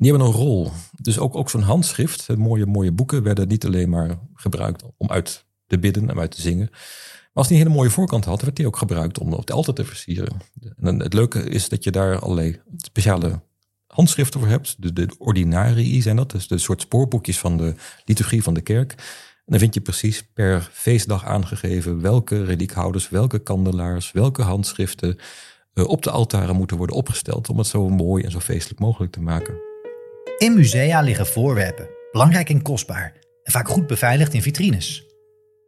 [0.00, 0.70] Die hebben een rol.
[0.96, 5.44] Dus ook, ook zo'n handschrift, mooie, mooie boeken, werden niet alleen maar gebruikt om uit
[5.66, 6.68] te bidden en uit te zingen.
[6.70, 9.52] Maar als die een hele mooie voorkant had, werd die ook gebruikt om op de
[9.52, 10.36] altaar te versieren.
[10.80, 13.40] En het leuke is dat je daar allerlei speciale
[13.86, 14.76] handschriften voor hebt.
[14.78, 18.90] De, de ordinarii zijn dat, dus de soort spoorboekjes van de liturgie van de kerk.
[18.90, 25.18] En dan vind je precies per feestdag aangegeven welke reliekhouders, welke kandelaars, welke handschriften
[25.74, 29.12] uh, op de altaren moeten worden opgesteld om het zo mooi en zo feestelijk mogelijk
[29.12, 29.69] te maken.
[30.40, 35.06] In musea liggen voorwerpen, belangrijk en kostbaar, en vaak goed beveiligd in vitrines.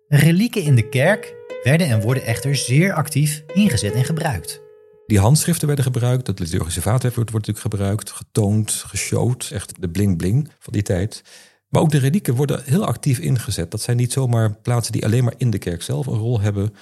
[0.08, 4.60] Relieken in de kerk werden en worden echter zeer actief ingezet en gebruikt.
[5.06, 9.88] Die handschriften werden gebruikt, het liturgische vaatwerk wordt, wordt natuurlijk gebruikt, getoond, geshowd, echt de
[9.88, 11.22] bling-bling van die tijd.
[11.68, 13.70] Maar ook de relieken worden heel actief ingezet.
[13.70, 16.74] Dat zijn niet zomaar plaatsen die alleen maar in de kerk zelf een rol hebben,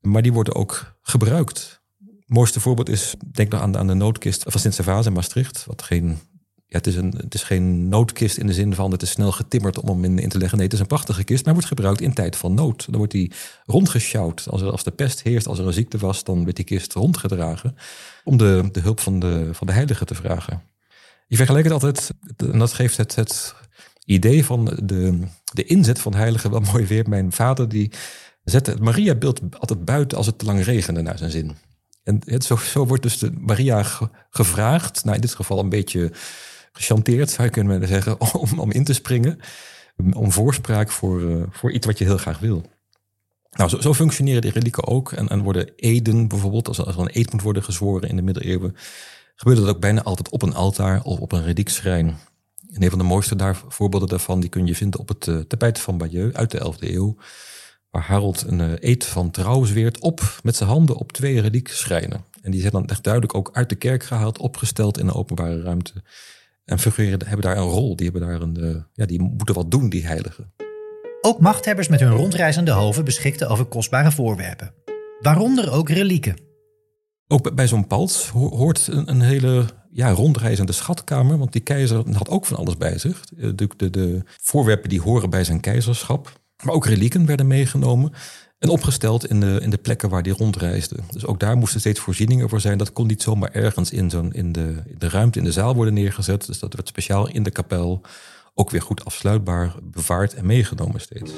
[0.00, 1.80] maar die worden ook gebruikt.
[1.98, 5.64] Het mooiste voorbeeld is, denk nog aan de, aan de noodkist van Sint-Servaas in Maastricht,
[5.66, 6.18] wat geen
[6.68, 9.32] ja, het, is een, het is geen noodkist in de zin van het is snel
[9.32, 10.56] getimmerd om hem in, te leggen.
[10.56, 12.86] Nee, het is een prachtige kist, maar wordt gebruikt in tijd van nood.
[12.86, 13.32] Dan wordt die
[13.64, 14.46] rondgesjouwd.
[14.50, 17.76] Als, als de pest heerst, als er een ziekte was, dan werd die kist rondgedragen
[18.24, 20.62] om de, de hulp van de, van de heilige te vragen.
[21.26, 23.54] Je vergelijkt het altijd, en dat geeft het, het
[24.04, 25.18] idee van de,
[25.52, 27.08] de inzet van heiligen wel mooi weer.
[27.08, 27.92] Mijn vader die
[28.44, 31.56] zette het Maria-beeld altijd buiten als het te lang regende naar zijn zin.
[32.02, 33.82] En het, zo, zo wordt dus de Maria
[34.30, 36.12] gevraagd, nou in dit geval een beetje
[36.76, 39.38] gechanteerd, zou je kunnen zeggen, om, om in te springen.
[40.12, 42.64] Om voorspraak voor, uh, voor iets wat je heel graag wil.
[43.50, 45.12] Nou, zo, zo functioneren die relieken ook.
[45.12, 48.22] En, en worden eden bijvoorbeeld, als, als er een eed moet worden gezworen in de
[48.22, 48.76] middeleeuwen,
[49.34, 52.16] gebeurt dat ook bijna altijd op een altaar of op een reliekschrijn.
[52.72, 55.38] En een van de mooiste daar, voorbeelden daarvan, die kun je vinden op het uh,
[55.38, 57.16] tapijt van Bayeux uit de 11e eeuw.
[57.90, 62.24] Waar Harold een uh, eed van trouw zweert op met zijn handen op twee reliekschrijnen.
[62.42, 65.62] En die zijn dan echt duidelijk ook uit de kerk gehaald, opgesteld in een openbare
[65.62, 65.92] ruimte.
[66.66, 67.96] En figuren hebben daar een rol.
[67.96, 70.52] Die, hebben daar een, uh, ja, die moeten wat doen, die heiligen.
[71.20, 74.74] Ook machthebbers met hun rondreizende hoven beschikten over kostbare voorwerpen.
[75.20, 76.36] Waaronder ook relieken.
[77.28, 81.38] Ook bij zo'n pals hoort een, een, hele ja, rondreizende schatkamer.
[81.38, 83.24] Want die keizer had ook van alles bij zich.
[83.24, 86.40] De, de, de voorwerpen die horen bij zijn keizerschap.
[86.64, 88.12] Maar ook relieken werden meegenomen.
[88.58, 90.96] En opgesteld in de, in de plekken waar die rondreisde.
[91.10, 92.78] Dus ook daar moesten steeds voorzieningen voor zijn.
[92.78, 95.94] Dat kon niet zomaar ergens in, zo'n, in, de, de ruimte, in de zaal worden
[95.94, 96.46] neergezet.
[96.46, 98.00] Dus dat werd speciaal in de kapel
[98.54, 101.32] ook weer goed afsluitbaar bewaard en meegenomen steeds.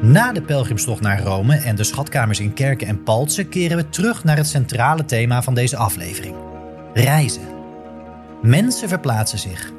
[0.00, 4.24] Na de pelgrimstocht naar Rome en de schatkamers in kerken en paltsen keren we terug
[4.24, 6.36] naar het centrale thema van deze aflevering:
[6.94, 7.48] reizen.
[8.42, 9.75] Mensen verplaatsen zich.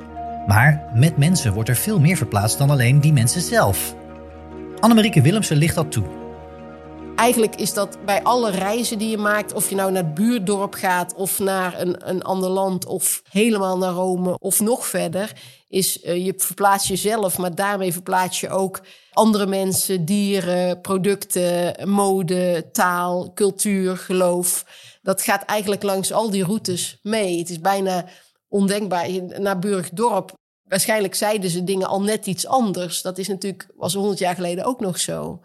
[0.47, 3.95] Maar met mensen wordt er veel meer verplaatst dan alleen die mensen zelf.
[4.79, 6.05] Annemarieke Willemsen ligt dat toe.
[7.15, 10.73] Eigenlijk is dat bij alle reizen die je maakt, of je nou naar het buurdorp
[10.73, 15.31] gaat of naar een, een ander land of helemaal naar Rome of nog verder,
[15.69, 18.81] is uh, je verplaatst jezelf, maar daarmee verplaats je ook
[19.11, 24.65] andere mensen, dieren, producten, mode, taal, cultuur, geloof.
[25.01, 27.39] Dat gaat eigenlijk langs al die routes mee.
[27.39, 28.05] Het is bijna
[28.57, 29.09] ondenkbaar.
[29.39, 33.01] Naar Burgdorp, waarschijnlijk zeiden ze dingen al net iets anders.
[33.01, 35.41] Dat is natuurlijk, was honderd jaar geleden ook nog zo.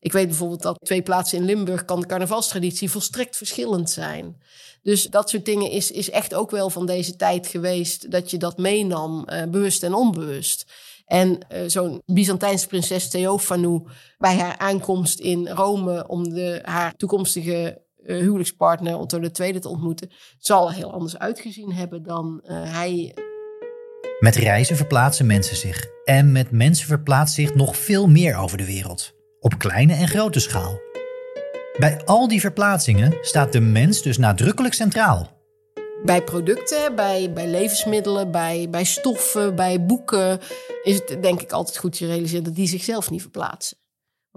[0.00, 4.42] Ik weet bijvoorbeeld dat twee plaatsen in Limburg kan de carnavalstraditie volstrekt verschillend zijn.
[4.82, 8.10] Dus dat soort dingen is, is echt ook wel van deze tijd geweest.
[8.10, 10.72] Dat je dat meenam, uh, bewust en onbewust.
[11.04, 13.82] En uh, zo'n Byzantijnse prinses Theofanou
[14.18, 20.68] bij haar aankomst in Rome om de, haar toekomstige huwelijkspartner Otto II te ontmoeten, zal
[20.68, 23.14] er heel anders uitgezien hebben dan uh, hij.
[24.18, 25.86] Met reizen verplaatsen mensen zich.
[26.04, 29.14] En met mensen verplaatst zich nog veel meer over de wereld.
[29.40, 30.80] Op kleine en grote schaal.
[31.78, 35.36] Bij al die verplaatsingen staat de mens dus nadrukkelijk centraal.
[36.04, 40.40] Bij producten, bij, bij levensmiddelen, bij, bij stoffen, bij boeken
[40.82, 43.76] is het denk ik altijd goed te realiseren dat die zichzelf niet verplaatsen.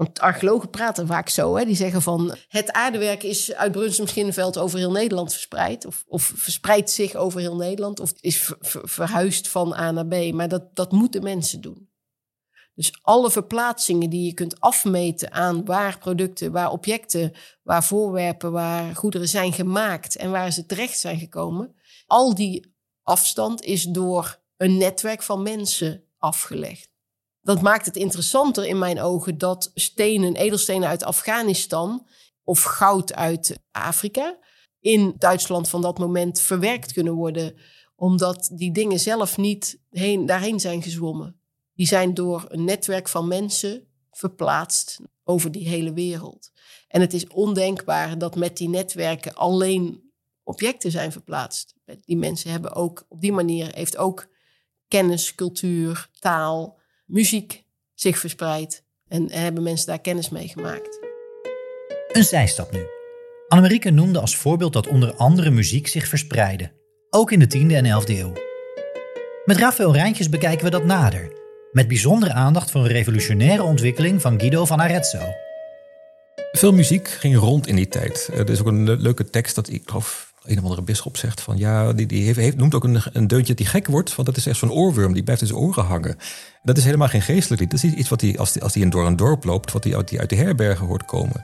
[0.02, 1.56] Want archeologen praten vaak zo.
[1.56, 1.66] Hè?
[1.66, 5.86] Die zeggen van het aardewerk is uit Brunsum Schinnenveld over heel Nederland verspreid.
[5.86, 8.00] Of, of verspreidt zich over heel Nederland.
[8.00, 10.34] Of is ver, ver, verhuisd van A naar B.
[10.34, 11.90] Maar dat, dat moeten mensen doen.
[12.76, 17.34] Dus alle verplaatsingen die je kunt afmeten aan waar producten, waar objecten,
[17.64, 23.62] waar voorwerpen, waar goederen zijn gemaakt en waar ze terecht zijn gekomen, al die afstand
[23.64, 26.91] is door een netwerk van mensen afgelegd.
[27.42, 32.08] Dat maakt het interessanter in mijn ogen dat stenen, edelstenen uit Afghanistan
[32.44, 34.38] of goud uit Afrika
[34.80, 37.56] in Duitsland van dat moment verwerkt kunnen worden,
[37.96, 41.42] omdat die dingen zelf niet heen, daarheen zijn gezwommen.
[41.74, 46.52] Die zijn door een netwerk van mensen verplaatst over die hele wereld.
[46.88, 50.12] En het is ondenkbaar dat met die netwerken alleen
[50.44, 51.74] objecten zijn verplaatst.
[52.02, 54.28] Die mensen hebben ook op die manier heeft ook
[54.88, 56.81] kennis, cultuur, taal,
[57.12, 58.84] muziek zich verspreid.
[59.08, 61.00] En hebben mensen daar kennis mee gemaakt.
[62.12, 62.86] Een zijstap nu.
[63.48, 66.72] Annemarieke noemde als voorbeeld dat onder andere muziek zich verspreidde.
[67.10, 68.34] Ook in de 10e en 11e eeuw.
[69.46, 71.34] Met Rafael Rijntjes bekijken we dat nader.
[71.72, 75.34] Met bijzondere aandacht voor een revolutionaire ontwikkeling van Guido van Arezzo.
[76.52, 78.30] Veel muziek ging rond in die tijd.
[78.34, 81.58] Er is ook een leuke tekst dat ik geloof een of andere bisschop zegt van
[81.58, 84.46] ja, die, die heeft, noemt ook een, een deuntje die gek wordt, want dat is
[84.46, 86.18] echt zo'n oorworm, die blijft in zijn oren hangen.
[86.64, 87.72] Dat is helemaal geen geestelijk lied.
[87.72, 90.10] Dat is iets wat hij, als hij, als door een dorp loopt, wat hij uit,
[90.10, 91.44] die uit de herbergen hoort komen.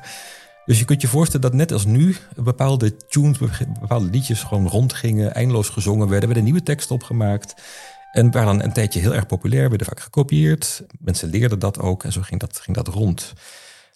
[0.66, 3.38] Dus je kunt je voorstellen dat net als nu bepaalde tunes,
[3.80, 7.54] bepaalde liedjes gewoon rondgingen, eindeloos gezongen werden, werden nieuwe teksten opgemaakt.
[8.12, 10.84] En waren dan een tijdje heel erg populair, werden vaak gekopieerd.
[11.00, 13.34] Mensen leerden dat ook en zo ging dat, ging dat rond.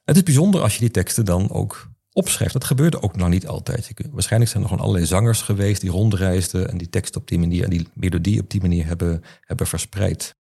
[0.06, 2.54] Het is bijzonder als je die teksten dan ook opschrijft.
[2.54, 3.92] Dat gebeurde ook nog niet altijd.
[4.12, 7.64] waarschijnlijk zijn er gewoon allerlei zangers geweest die rondreisden en die tekst op die manier
[7.64, 10.36] en die melodie op die manier hebben, hebben verspreid.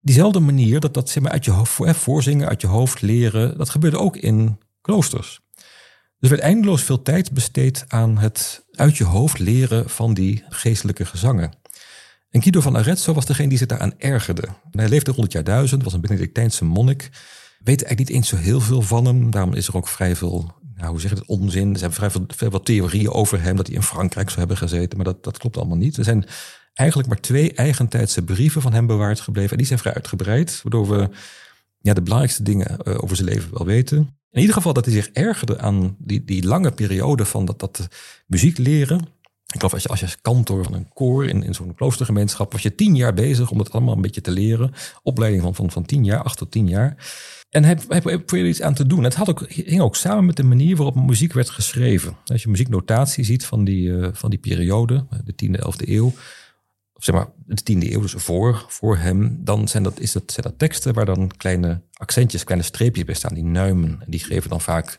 [0.00, 3.70] Diezelfde manier, dat, dat zeg maar, uit je hoofd, voorzingen, uit je hoofd leren, dat
[3.70, 5.40] gebeurde ook in kloosters.
[6.18, 10.44] Dus er werd eindeloos veel tijd besteed aan het uit je hoofd leren van die
[10.48, 11.52] geestelijke gezangen.
[12.30, 14.48] En Guido van Arezzo was degene die zich daaraan ergerde.
[14.70, 17.10] hij leefde rond het jaar duizend, was een Benedictijnse monnik.
[17.58, 19.30] Weet eigenlijk niet eens zo heel veel van hem.
[19.30, 21.72] Daarom is er ook vrij veel, nou, hoe zeg je het, onzin.
[21.72, 24.56] Er zijn vrij veel, veel wat theorieën over hem dat hij in Frankrijk zou hebben
[24.56, 24.96] gezeten.
[24.96, 25.96] Maar dat, dat klopt allemaal niet.
[25.96, 26.24] Er zijn
[26.74, 29.50] eigenlijk maar twee eigentijdse brieven van hem bewaard gebleven.
[29.50, 31.08] En die zijn vrij uitgebreid, waardoor we
[31.78, 33.96] ja, de belangrijkste dingen eh, over zijn leven wel weten.
[34.30, 37.88] In ieder geval dat hij zich ergerde aan die, die lange periode van dat, dat
[38.26, 38.98] muziek leren.
[39.46, 42.62] Ik geloof als je als je kantor van een koor in, in zo'n kloostergemeenschap was
[42.62, 44.72] je tien jaar bezig om het allemaal een beetje te leren.
[45.02, 46.96] Opleiding van, van, van tien jaar, acht tot tien jaar.
[47.52, 49.04] En hij probeerde iets aan te doen.
[49.04, 52.16] Het had ook, hing ook samen met de manier waarop muziek werd geschreven.
[52.24, 56.12] Als je muzieknotatie ziet van die, uh, van die periode, de tiende, elfde eeuw,
[56.94, 60.46] zeg maar de tiende eeuw, dus voor, voor hem, dan zijn dat, is dat, zijn
[60.46, 63.90] dat teksten waar dan kleine accentjes, kleine streepjes bij staan, die nuimen.
[64.00, 64.98] En die geven dan vaak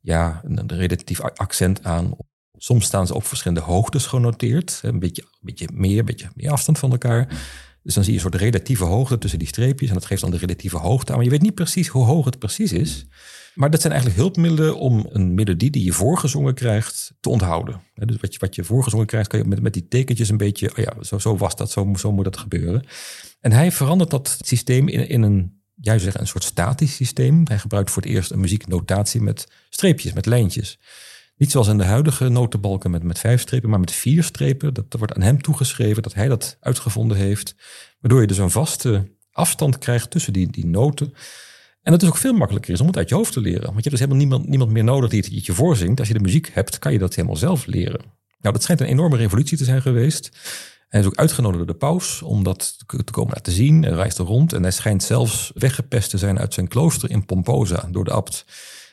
[0.00, 2.16] ja, een, een relatief accent aan.
[2.56, 6.50] Soms staan ze op verschillende hoogtes genoteerd, een beetje, een beetje meer, een beetje meer
[6.50, 7.28] afstand van elkaar.
[7.88, 10.30] Dus dan zie je een soort relatieve hoogte tussen die streepjes en dat geeft dan
[10.30, 11.16] de relatieve hoogte aan.
[11.16, 13.06] Maar je weet niet precies hoe hoog het precies is.
[13.54, 17.80] Maar dat zijn eigenlijk hulpmiddelen om een melodie die je voorgezongen krijgt te onthouden.
[17.94, 20.70] Dus wat je, wat je voorgezongen krijgt, kan je met, met die tekentjes een beetje,
[20.70, 22.84] oh ja, zo, zo was dat, zo, zo moet dat gebeuren.
[23.40, 27.42] En hij verandert dat systeem in, in een, juist zeggen, een soort statisch systeem.
[27.44, 30.78] Hij gebruikt voor het eerst een muzieknotatie met streepjes, met lijntjes.
[31.38, 34.74] Niet zoals in de huidige notenbalken met, met vijf strepen, maar met vier strepen.
[34.74, 37.54] Dat, wordt aan hem toegeschreven dat hij dat uitgevonden heeft.
[38.00, 41.12] Waardoor je dus een vaste afstand krijgt tussen die, die noten.
[41.82, 43.62] En dat is ook veel makkelijker is om het uit je hoofd te leren.
[43.62, 45.98] Want je hebt dus helemaal niemand, niemand meer nodig die het je voorzingt.
[45.98, 48.00] Als je de muziek hebt, kan je dat helemaal zelf leren.
[48.40, 50.30] Nou, dat schijnt een enorme revolutie te zijn geweest.
[50.88, 53.82] Hij is ook uitgenodigd door de paus om dat te komen laten zien.
[53.82, 57.24] Hij reist er rond en hij schijnt zelfs weggepest te zijn uit zijn klooster in
[57.24, 58.44] Pomposa door de abt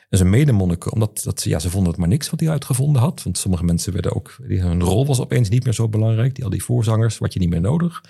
[0.08, 0.92] en zijn medemonniken.
[0.92, 3.22] Omdat dat, ja, ze vonden het maar niks wat hij uitgevonden had.
[3.22, 6.34] Want sommige mensen werden ook, hun rol was opeens niet meer zo belangrijk.
[6.34, 8.00] Die al die voorzangers, wat je niet meer nodig.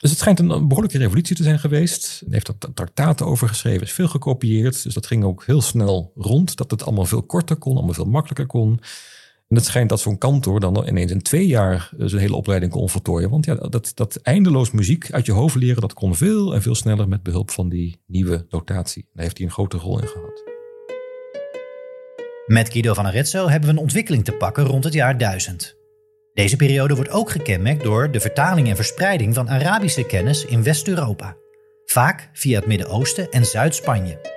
[0.00, 2.20] Dus het schijnt een behoorlijke revolutie te zijn geweest.
[2.20, 4.82] Hij heeft er traktaten over geschreven, is veel gekopieerd.
[4.82, 6.56] Dus dat ging ook heel snel rond.
[6.56, 8.80] Dat het allemaal veel korter kon, allemaal veel makkelijker kon.
[9.48, 12.72] En het schijnt dat zo'n kantor dan ineens in twee jaar eh, zijn hele opleiding
[12.72, 13.30] kon voltooien.
[13.30, 16.74] Want ja, dat, dat eindeloos muziek uit je hoofd leren, dat kon veel en veel
[16.74, 19.08] sneller met behulp van die nieuwe notatie.
[19.12, 20.57] Daar heeft hij een grote rol in gehad.
[22.48, 25.74] Met Guido van Arezzo hebben we een ontwikkeling te pakken rond het jaar 1000.
[26.34, 31.36] Deze periode wordt ook gekenmerkt door de vertaling en verspreiding van Arabische kennis in West-Europa,
[31.84, 34.36] vaak via het Midden-Oosten en Zuid-Spanje.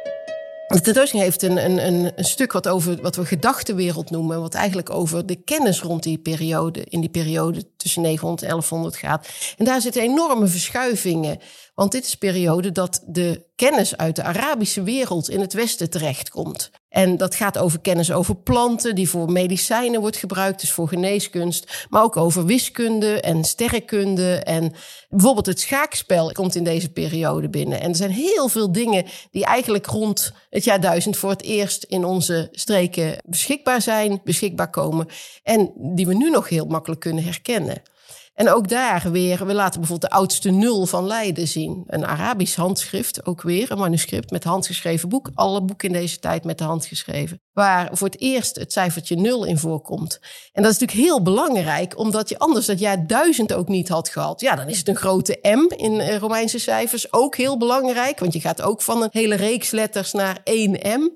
[0.68, 4.90] De tentoonstelling heeft een, een, een, stuk wat over wat we gedachtenwereld noemen, wat eigenlijk
[4.90, 9.28] over de kennis rond die periode, in die periode tussen 900 en 1100 gaat.
[9.58, 11.40] En daar zitten enorme verschuivingen,
[11.76, 15.90] want dit is een periode dat de kennis uit de Arabische wereld in het Westen
[15.90, 16.72] terechtkomt.
[16.92, 21.86] En dat gaat over kennis over planten, die voor medicijnen wordt gebruikt, dus voor geneeskunst.
[21.90, 24.36] Maar ook over wiskunde en sterrenkunde.
[24.36, 24.74] En
[25.10, 27.82] bijvoorbeeld het schaakspel komt in deze periode binnen.
[27.82, 31.84] En er zijn heel veel dingen die eigenlijk rond het jaar duizend voor het eerst
[31.84, 35.08] in onze streken beschikbaar zijn, beschikbaar komen.
[35.44, 37.82] En die we nu nog heel makkelijk kunnen herkennen.
[38.34, 41.84] En ook daar weer, we laten bijvoorbeeld de oudste nul van Leiden zien.
[41.88, 45.30] Een Arabisch handschrift, ook weer een manuscript met handgeschreven boek.
[45.34, 47.42] Alle boeken in deze tijd met de hand geschreven.
[47.52, 50.20] Waar voor het eerst het cijfertje nul in voorkomt.
[50.52, 54.10] En dat is natuurlijk heel belangrijk, omdat je anders dat jaar duizend ook niet had
[54.10, 54.42] gehad.
[54.42, 57.14] Ja, dan is het een grote M in eh, Romeinse cijfers.
[57.14, 61.10] Ook heel belangrijk, want je gaat ook van een hele reeks letters naar één M.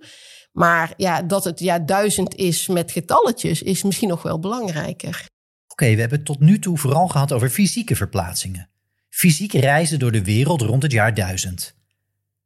[0.51, 5.33] Maar ja, dat het jaar duizend is met getalletjes, is misschien nog wel belangrijker.
[5.75, 8.69] Oké, we hebben het tot nu toe vooral gehad over fysieke verplaatsingen.
[9.09, 11.75] Fysiek reizen door de wereld rond het jaar 1000.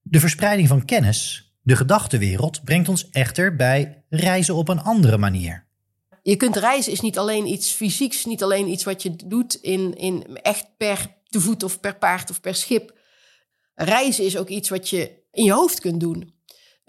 [0.02, 5.68] De verspreiding van kennis, de gedachtenwereld, brengt ons echter bij reizen op een andere manier.
[6.22, 9.96] Je kunt reizen is niet alleen iets fysieks, niet alleen iets wat je doet in,
[9.96, 12.98] in echt per te voet of per paard of per schip.
[13.76, 16.34] Reizen is ook iets wat je in je hoofd kunt doen.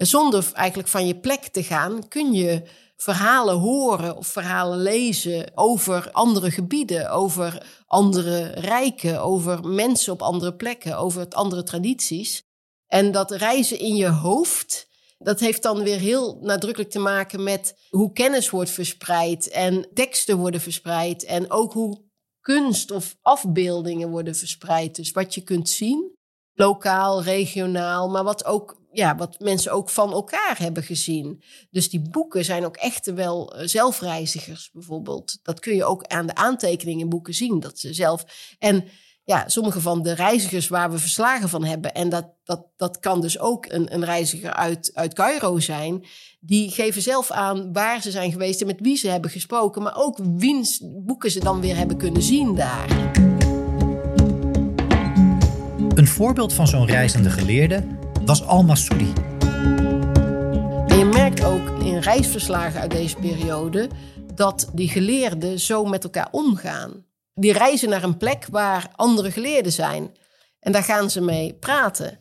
[0.06, 2.62] Zonder eigenlijk van je plek te gaan, kun je
[2.96, 10.54] verhalen horen of verhalen lezen over andere gebieden, over andere rijken, over mensen op andere
[10.54, 12.42] plekken, over andere tradities.
[12.86, 14.88] En dat reizen in je hoofd,
[15.18, 20.36] dat heeft dan weer heel nadrukkelijk te maken met hoe kennis wordt verspreid en teksten
[20.36, 22.02] worden verspreid en ook hoe
[22.40, 24.96] kunst of afbeeldingen worden verspreid.
[24.96, 26.16] Dus wat je kunt zien,
[26.54, 31.42] lokaal, regionaal, maar wat ook ja, wat mensen ook van elkaar hebben gezien.
[31.70, 35.38] Dus die boeken zijn ook echt wel eh, zelfreizigers bijvoorbeeld.
[35.42, 37.60] Dat kun je ook aan de aantekeningen in boeken zien.
[37.60, 38.24] Dat ze zelf.
[38.58, 38.84] En
[39.24, 43.20] ja, sommige van de reizigers waar we verslagen van hebben, en dat, dat, dat kan
[43.20, 46.04] dus ook een, een reiziger uit, uit Cairo zijn,
[46.40, 49.96] die geven zelf aan waar ze zijn geweest en met wie ze hebben gesproken, maar
[49.96, 53.12] ook wiens boeken ze dan weer hebben kunnen zien daar.
[55.94, 57.84] Een voorbeeld van zo'n reizende geleerde
[58.24, 59.12] was Al-Masoudi.
[60.86, 63.88] En je merkt ook in reisverslagen uit deze periode
[64.34, 67.04] dat die geleerden zo met elkaar omgaan.
[67.34, 70.16] Die reizen naar een plek waar andere geleerden zijn.
[70.60, 72.20] En daar gaan ze mee praten.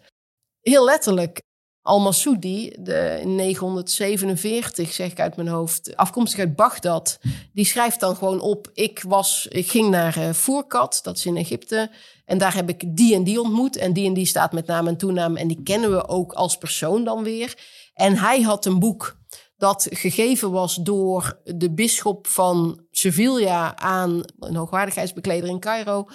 [0.62, 1.42] Heel letterlijk,
[1.82, 7.20] Al-Masoudi, in 947, zeg ik uit mijn hoofd, afkomstig uit Bagdad,
[7.54, 11.38] die schrijft dan gewoon op: ik, was, ik ging naar uh, Fourkat, dat is in
[11.38, 11.92] Egypte,
[12.30, 13.78] en daar heb ik die en die ontmoet.
[13.78, 15.36] En die en die staat met naam en toenaam.
[15.36, 17.58] En die kennen we ook als persoon dan weer.
[17.94, 19.18] En hij had een boek
[19.58, 26.08] dat gegeven was door de bisschop van Sevilla aan een hoogwaardigheidsbekleder in Cairo.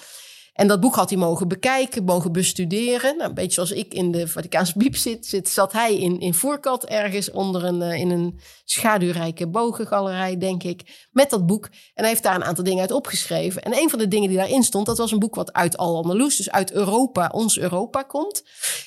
[0.54, 3.16] En dat boek had hij mogen bekijken, mogen bestuderen.
[3.16, 6.84] Nou, een beetje zoals ik in de Vaticaanse Biep zit, zat hij in, in Voorkat
[6.84, 11.64] ergens onder een, uh, in een schaduwrijke bogengalerij, denk ik, met dat boek.
[11.64, 13.62] En hij heeft daar een aantal dingen uit opgeschreven.
[13.62, 16.36] En een van de dingen die daarin stond, dat was een boek wat uit Al-Andalus,
[16.36, 18.42] dus uit Europa, ons Europa komt.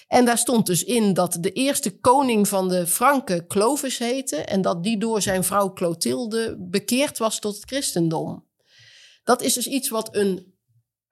[0.07, 4.61] En daar stond dus in dat de eerste koning van de Franken Clovis heette en
[4.61, 8.45] dat die door zijn vrouw Clotilde bekeerd was tot het christendom.
[9.23, 10.55] Dat is dus iets wat een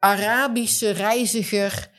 [0.06, 1.90] Arabische reiziger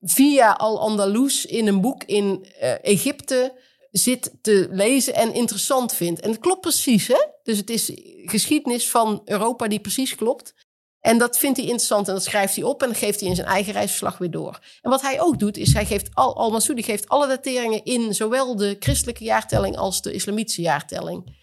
[0.00, 3.52] via Al-Andalus in een boek in uh, Egypte
[3.90, 6.20] zit te lezen en interessant vindt.
[6.20, 7.26] En het klopt precies, hè?
[7.42, 7.92] Dus het is
[8.24, 10.54] geschiedenis van Europa die precies klopt.
[11.00, 13.46] En dat vindt hij interessant en dat schrijft hij op en geeft hij in zijn
[13.46, 14.60] eigen reisverslag weer door.
[14.82, 18.56] En wat hij ook doet, is hij geeft al, Al-Masoudi geeft alle dateringen in zowel
[18.56, 21.36] de christelijke jaartelling als de islamitische jaartelling.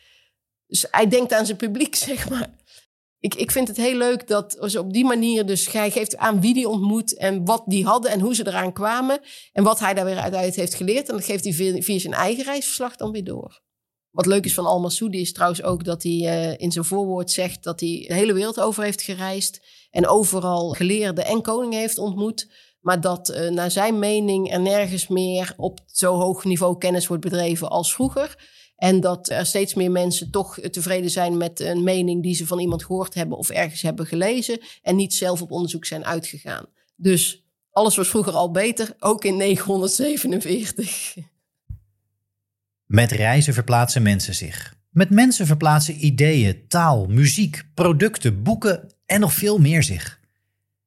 [0.68, 2.50] Dus hij denkt aan zijn publiek, zeg maar
[3.24, 6.42] ik, ik vind het heel leuk dat ze op die manier dus hij geeft aan
[6.42, 9.20] wie die ontmoet en wat die hadden en hoe ze eraan kwamen
[9.54, 11.10] en wat hij daar weer uit heeft geleerd.
[11.10, 13.62] En dat geeft hij via, zijn eigen reisverslag dan weer door.
[14.12, 17.32] Wat leuk is van Al Masoudi is trouwens ook dat hij uh, in zijn voorwoord
[17.32, 21.98] zegt dat hij de hele wereld over heeft gereisd en overal geleerden en koningen heeft
[21.98, 22.52] ontmoet.
[22.80, 27.24] Maar dat uh, naar zijn mening er nergens meer op zo hoog niveau kennis wordt
[27.24, 28.36] bedreven als vroeger.
[28.84, 32.60] En dat er steeds meer mensen toch tevreden zijn met een mening die ze van
[32.60, 36.66] iemand gehoord hebben of ergens hebben gelezen en niet zelf op onderzoek zijn uitgegaan.
[36.96, 41.16] Dus alles was vroeger al beter, ook in 947.
[42.86, 44.76] Met reizen verplaatsen mensen zich.
[44.90, 50.20] Met mensen verplaatsen ideeën, taal, muziek, producten, boeken en nog veel meer zich.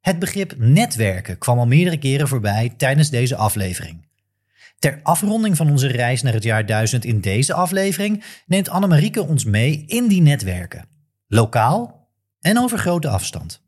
[0.01, 4.05] Het begrip netwerken kwam al meerdere keren voorbij tijdens deze aflevering.
[4.79, 9.45] Ter afronding van onze reis naar het jaar 1000 in deze aflevering neemt Annemarieke ons
[9.45, 10.89] mee in die netwerken.
[11.27, 12.09] Lokaal
[12.41, 13.61] en over grote afstand.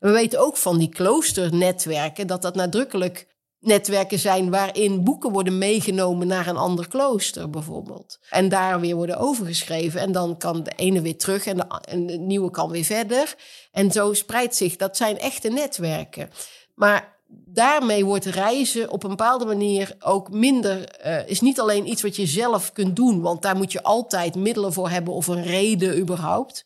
[0.00, 3.26] We weten ook van die kloosternetwerken dat dat nadrukkelijk
[3.64, 8.18] netwerken zijn waarin boeken worden meegenomen naar een ander klooster bijvoorbeeld.
[8.30, 10.00] En daar weer worden overgeschreven.
[10.00, 13.34] En dan kan de ene weer terug en de, en de nieuwe kan weer verder.
[13.72, 14.76] En zo spreidt zich.
[14.76, 16.30] Dat zijn echte netwerken.
[16.74, 17.13] Maar
[17.46, 21.06] daarmee wordt reizen op een bepaalde manier ook minder.
[21.06, 24.34] Uh, is niet alleen iets wat je zelf kunt doen, want daar moet je altijd
[24.34, 26.64] middelen voor hebben of een reden überhaupt.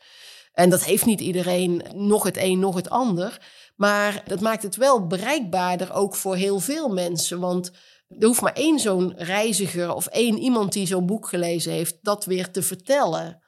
[0.52, 3.40] En dat heeft niet iedereen nog het een, nog het ander.
[3.76, 7.40] Maar dat maakt het wel bereikbaarder ook voor heel veel mensen.
[7.40, 7.70] Want
[8.18, 12.24] er hoeft maar één zo'n reiziger of één iemand die zo'n boek gelezen heeft, dat
[12.24, 13.42] weer te vertellen.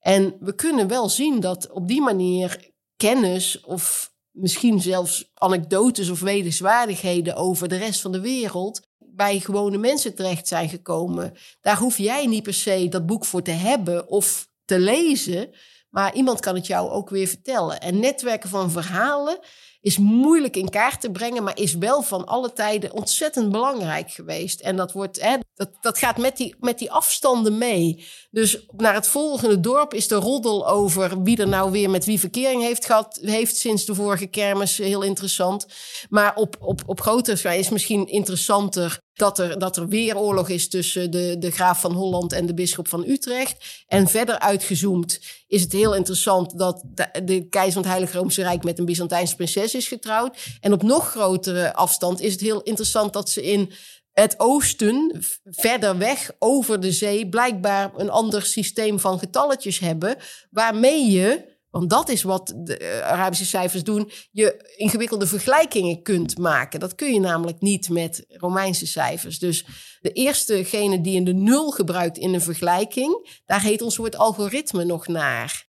[0.00, 6.20] En we kunnen wel zien dat op die manier kennis of misschien zelfs anekdotes of
[6.20, 11.34] wetenswaardigheden over de rest van de wereld bij gewone mensen terecht zijn gekomen.
[11.60, 15.50] Daar hoef jij niet per se dat boek voor te hebben of te lezen,
[15.90, 17.80] maar iemand kan het jou ook weer vertellen.
[17.80, 19.38] En netwerken van verhalen
[19.80, 24.60] is moeilijk in kaart te brengen, maar is wel van alle tijden ontzettend belangrijk geweest.
[24.60, 25.36] En dat, wordt, hè,
[25.80, 28.04] dat, gaat met die, met die afstanden mee.
[28.30, 32.20] Dus naar het volgende dorp is de roddel over wie er nou weer met wie
[32.20, 35.66] verkering heeft gehad, heeft sinds de vorige kermis heel interessant.
[36.08, 40.48] Maar op, op, op grotere schaal is misschien interessanter dat er, dat er weer oorlog
[40.48, 43.84] is tussen de, de graaf van Holland en de bisschop van Utrecht.
[43.86, 48.42] En verder uitgezoomd is het heel interessant dat de, de keizer van het Heilige Roomse
[48.42, 50.36] Rijk met een Byzantijnse prinses is getrouwd.
[50.60, 53.72] En op nog grotere afstand is het heel interessant dat ze in
[54.12, 60.16] het oosten, verder weg over de zee, blijkbaar een ander systeem van getalletjes hebben,
[60.50, 64.10] waarmee je want dat is wat de eh, Arabische cijfers doen.
[64.30, 66.80] Je ingewikkelde vergelijkingen kunt maken.
[66.80, 69.38] Dat kun je namelijk niet met Romeinse cijfers.
[69.38, 69.64] Dus
[70.00, 74.84] de eerstegene die een de nul gebruikt in een vergelijking, daar heet ons woord algoritme
[74.84, 75.70] nog naar.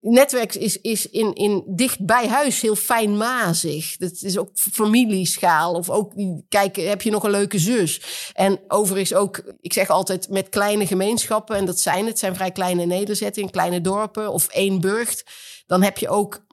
[0.00, 3.96] Netwerk is, is in, in dicht bij huis heel fijnmazig.
[3.96, 5.74] Dat is ook familieschaal.
[5.74, 6.12] Of ook,
[6.48, 8.02] kijk, heb je nog een leuke zus?
[8.32, 12.50] En overigens ook, ik zeg altijd met kleine gemeenschappen, en dat zijn het, zijn vrij
[12.50, 15.24] kleine nederzettingen, kleine dorpen of één burcht.
[15.66, 16.46] Dan heb je ook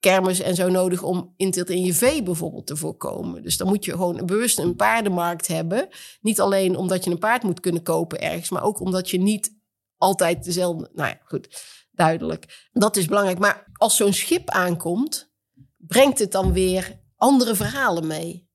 [0.00, 3.42] kermis en zo nodig om intilt in je vee bijvoorbeeld te voorkomen.
[3.42, 5.88] Dus dan moet je gewoon bewust een paardenmarkt hebben.
[6.20, 9.56] Niet alleen omdat je een paard moet kunnen kopen ergens, maar ook omdat je niet
[9.96, 10.90] altijd dezelfde.
[10.92, 11.48] Nou ja, goed
[11.94, 12.68] duidelijk.
[12.72, 13.38] Dat is belangrijk.
[13.38, 15.32] Maar als zo'n schip aankomt,
[15.76, 18.48] brengt het dan weer andere verhalen mee.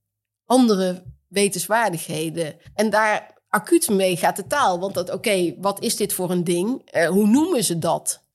[0.45, 2.55] Andere wetenswaardigheden.
[2.73, 4.79] En daar acuut mee gaat de taal.
[4.79, 6.95] Want dat, oké, wat is dit voor een ding?
[6.95, 8.27] Uh, hoe noemen ze dat?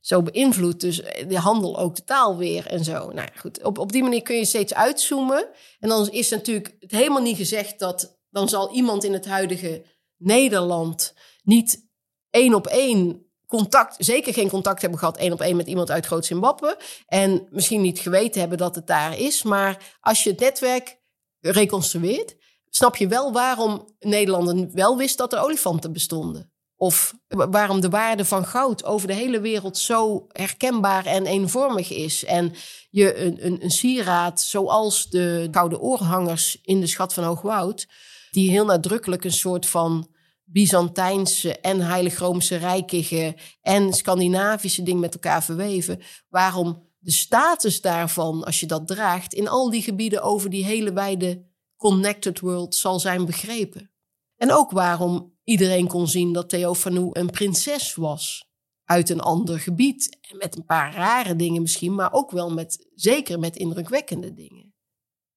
[0.00, 0.96] Zo beïnvloedt dus
[1.28, 3.10] de handel ook de taal weer en zo.
[3.10, 5.48] Nou goed, op, op die manier kun je steeds uitzoomen.
[5.80, 9.84] En dan is natuurlijk het helemaal niet gezegd dat dan zal iemand in het huidige
[10.16, 11.88] Nederland niet
[12.30, 13.23] één op één
[13.56, 16.78] contact, zeker geen contact hebben gehad één op één met iemand uit Groot-Zimbabwe.
[17.06, 19.42] En misschien niet geweten hebben dat het daar is.
[19.42, 20.98] Maar als je het netwerk
[21.40, 22.36] reconstrueert,
[22.68, 26.52] snap je wel waarom Nederlanders wel wist dat er olifanten bestonden.
[26.76, 32.24] Of waarom de waarde van goud over de hele wereld zo herkenbaar en eenvormig is.
[32.24, 32.52] En
[32.90, 37.86] je een, een, een sieraad zoals de gouden oorhangers in de Schat van Hoogwoud,
[38.30, 40.13] die heel nadrukkelijk een soort van
[40.44, 46.00] Byzantijnse en Heilig-Roomse rijkige en Scandinavische ding met elkaar verweven.
[46.28, 50.92] Waarom de status daarvan, als je dat draagt, in al die gebieden over die hele
[50.92, 53.90] wijde connected world zal zijn begrepen.
[54.36, 58.48] En ook waarom iedereen kon zien dat Theofanou een prinses was
[58.84, 60.18] uit een ander gebied.
[60.38, 64.74] Met een paar rare dingen misschien, maar ook wel met, zeker met indrukwekkende dingen.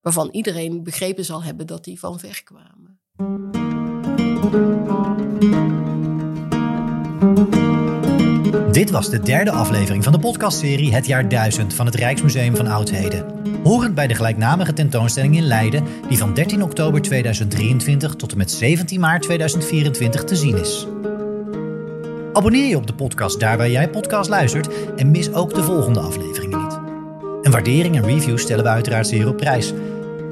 [0.00, 3.00] Waarvan iedereen begrepen zal hebben dat die van ver kwamen.
[8.72, 12.66] Dit was de derde aflevering van de podcastserie Het jaar 1000 van het Rijksmuseum van
[12.66, 13.24] Oudheden.
[13.62, 18.50] Horend bij de gelijknamige tentoonstelling in Leiden, die van 13 oktober 2023 tot en met
[18.50, 20.86] 17 maart 2024 te zien is.
[22.32, 26.00] Abonneer je op de podcast daar waar jij podcast luistert en mis ook de volgende
[26.00, 26.78] afleveringen niet.
[27.42, 29.72] Een waardering en review stellen we uiteraard zeer op prijs.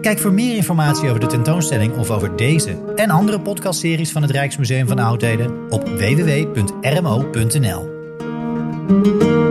[0.01, 4.31] Kijk voor meer informatie over de tentoonstelling of over deze en andere podcastseries van het
[4.31, 7.25] Rijksmuseum van Oudheden op www.rmo.nl.
[8.89, 9.47] Música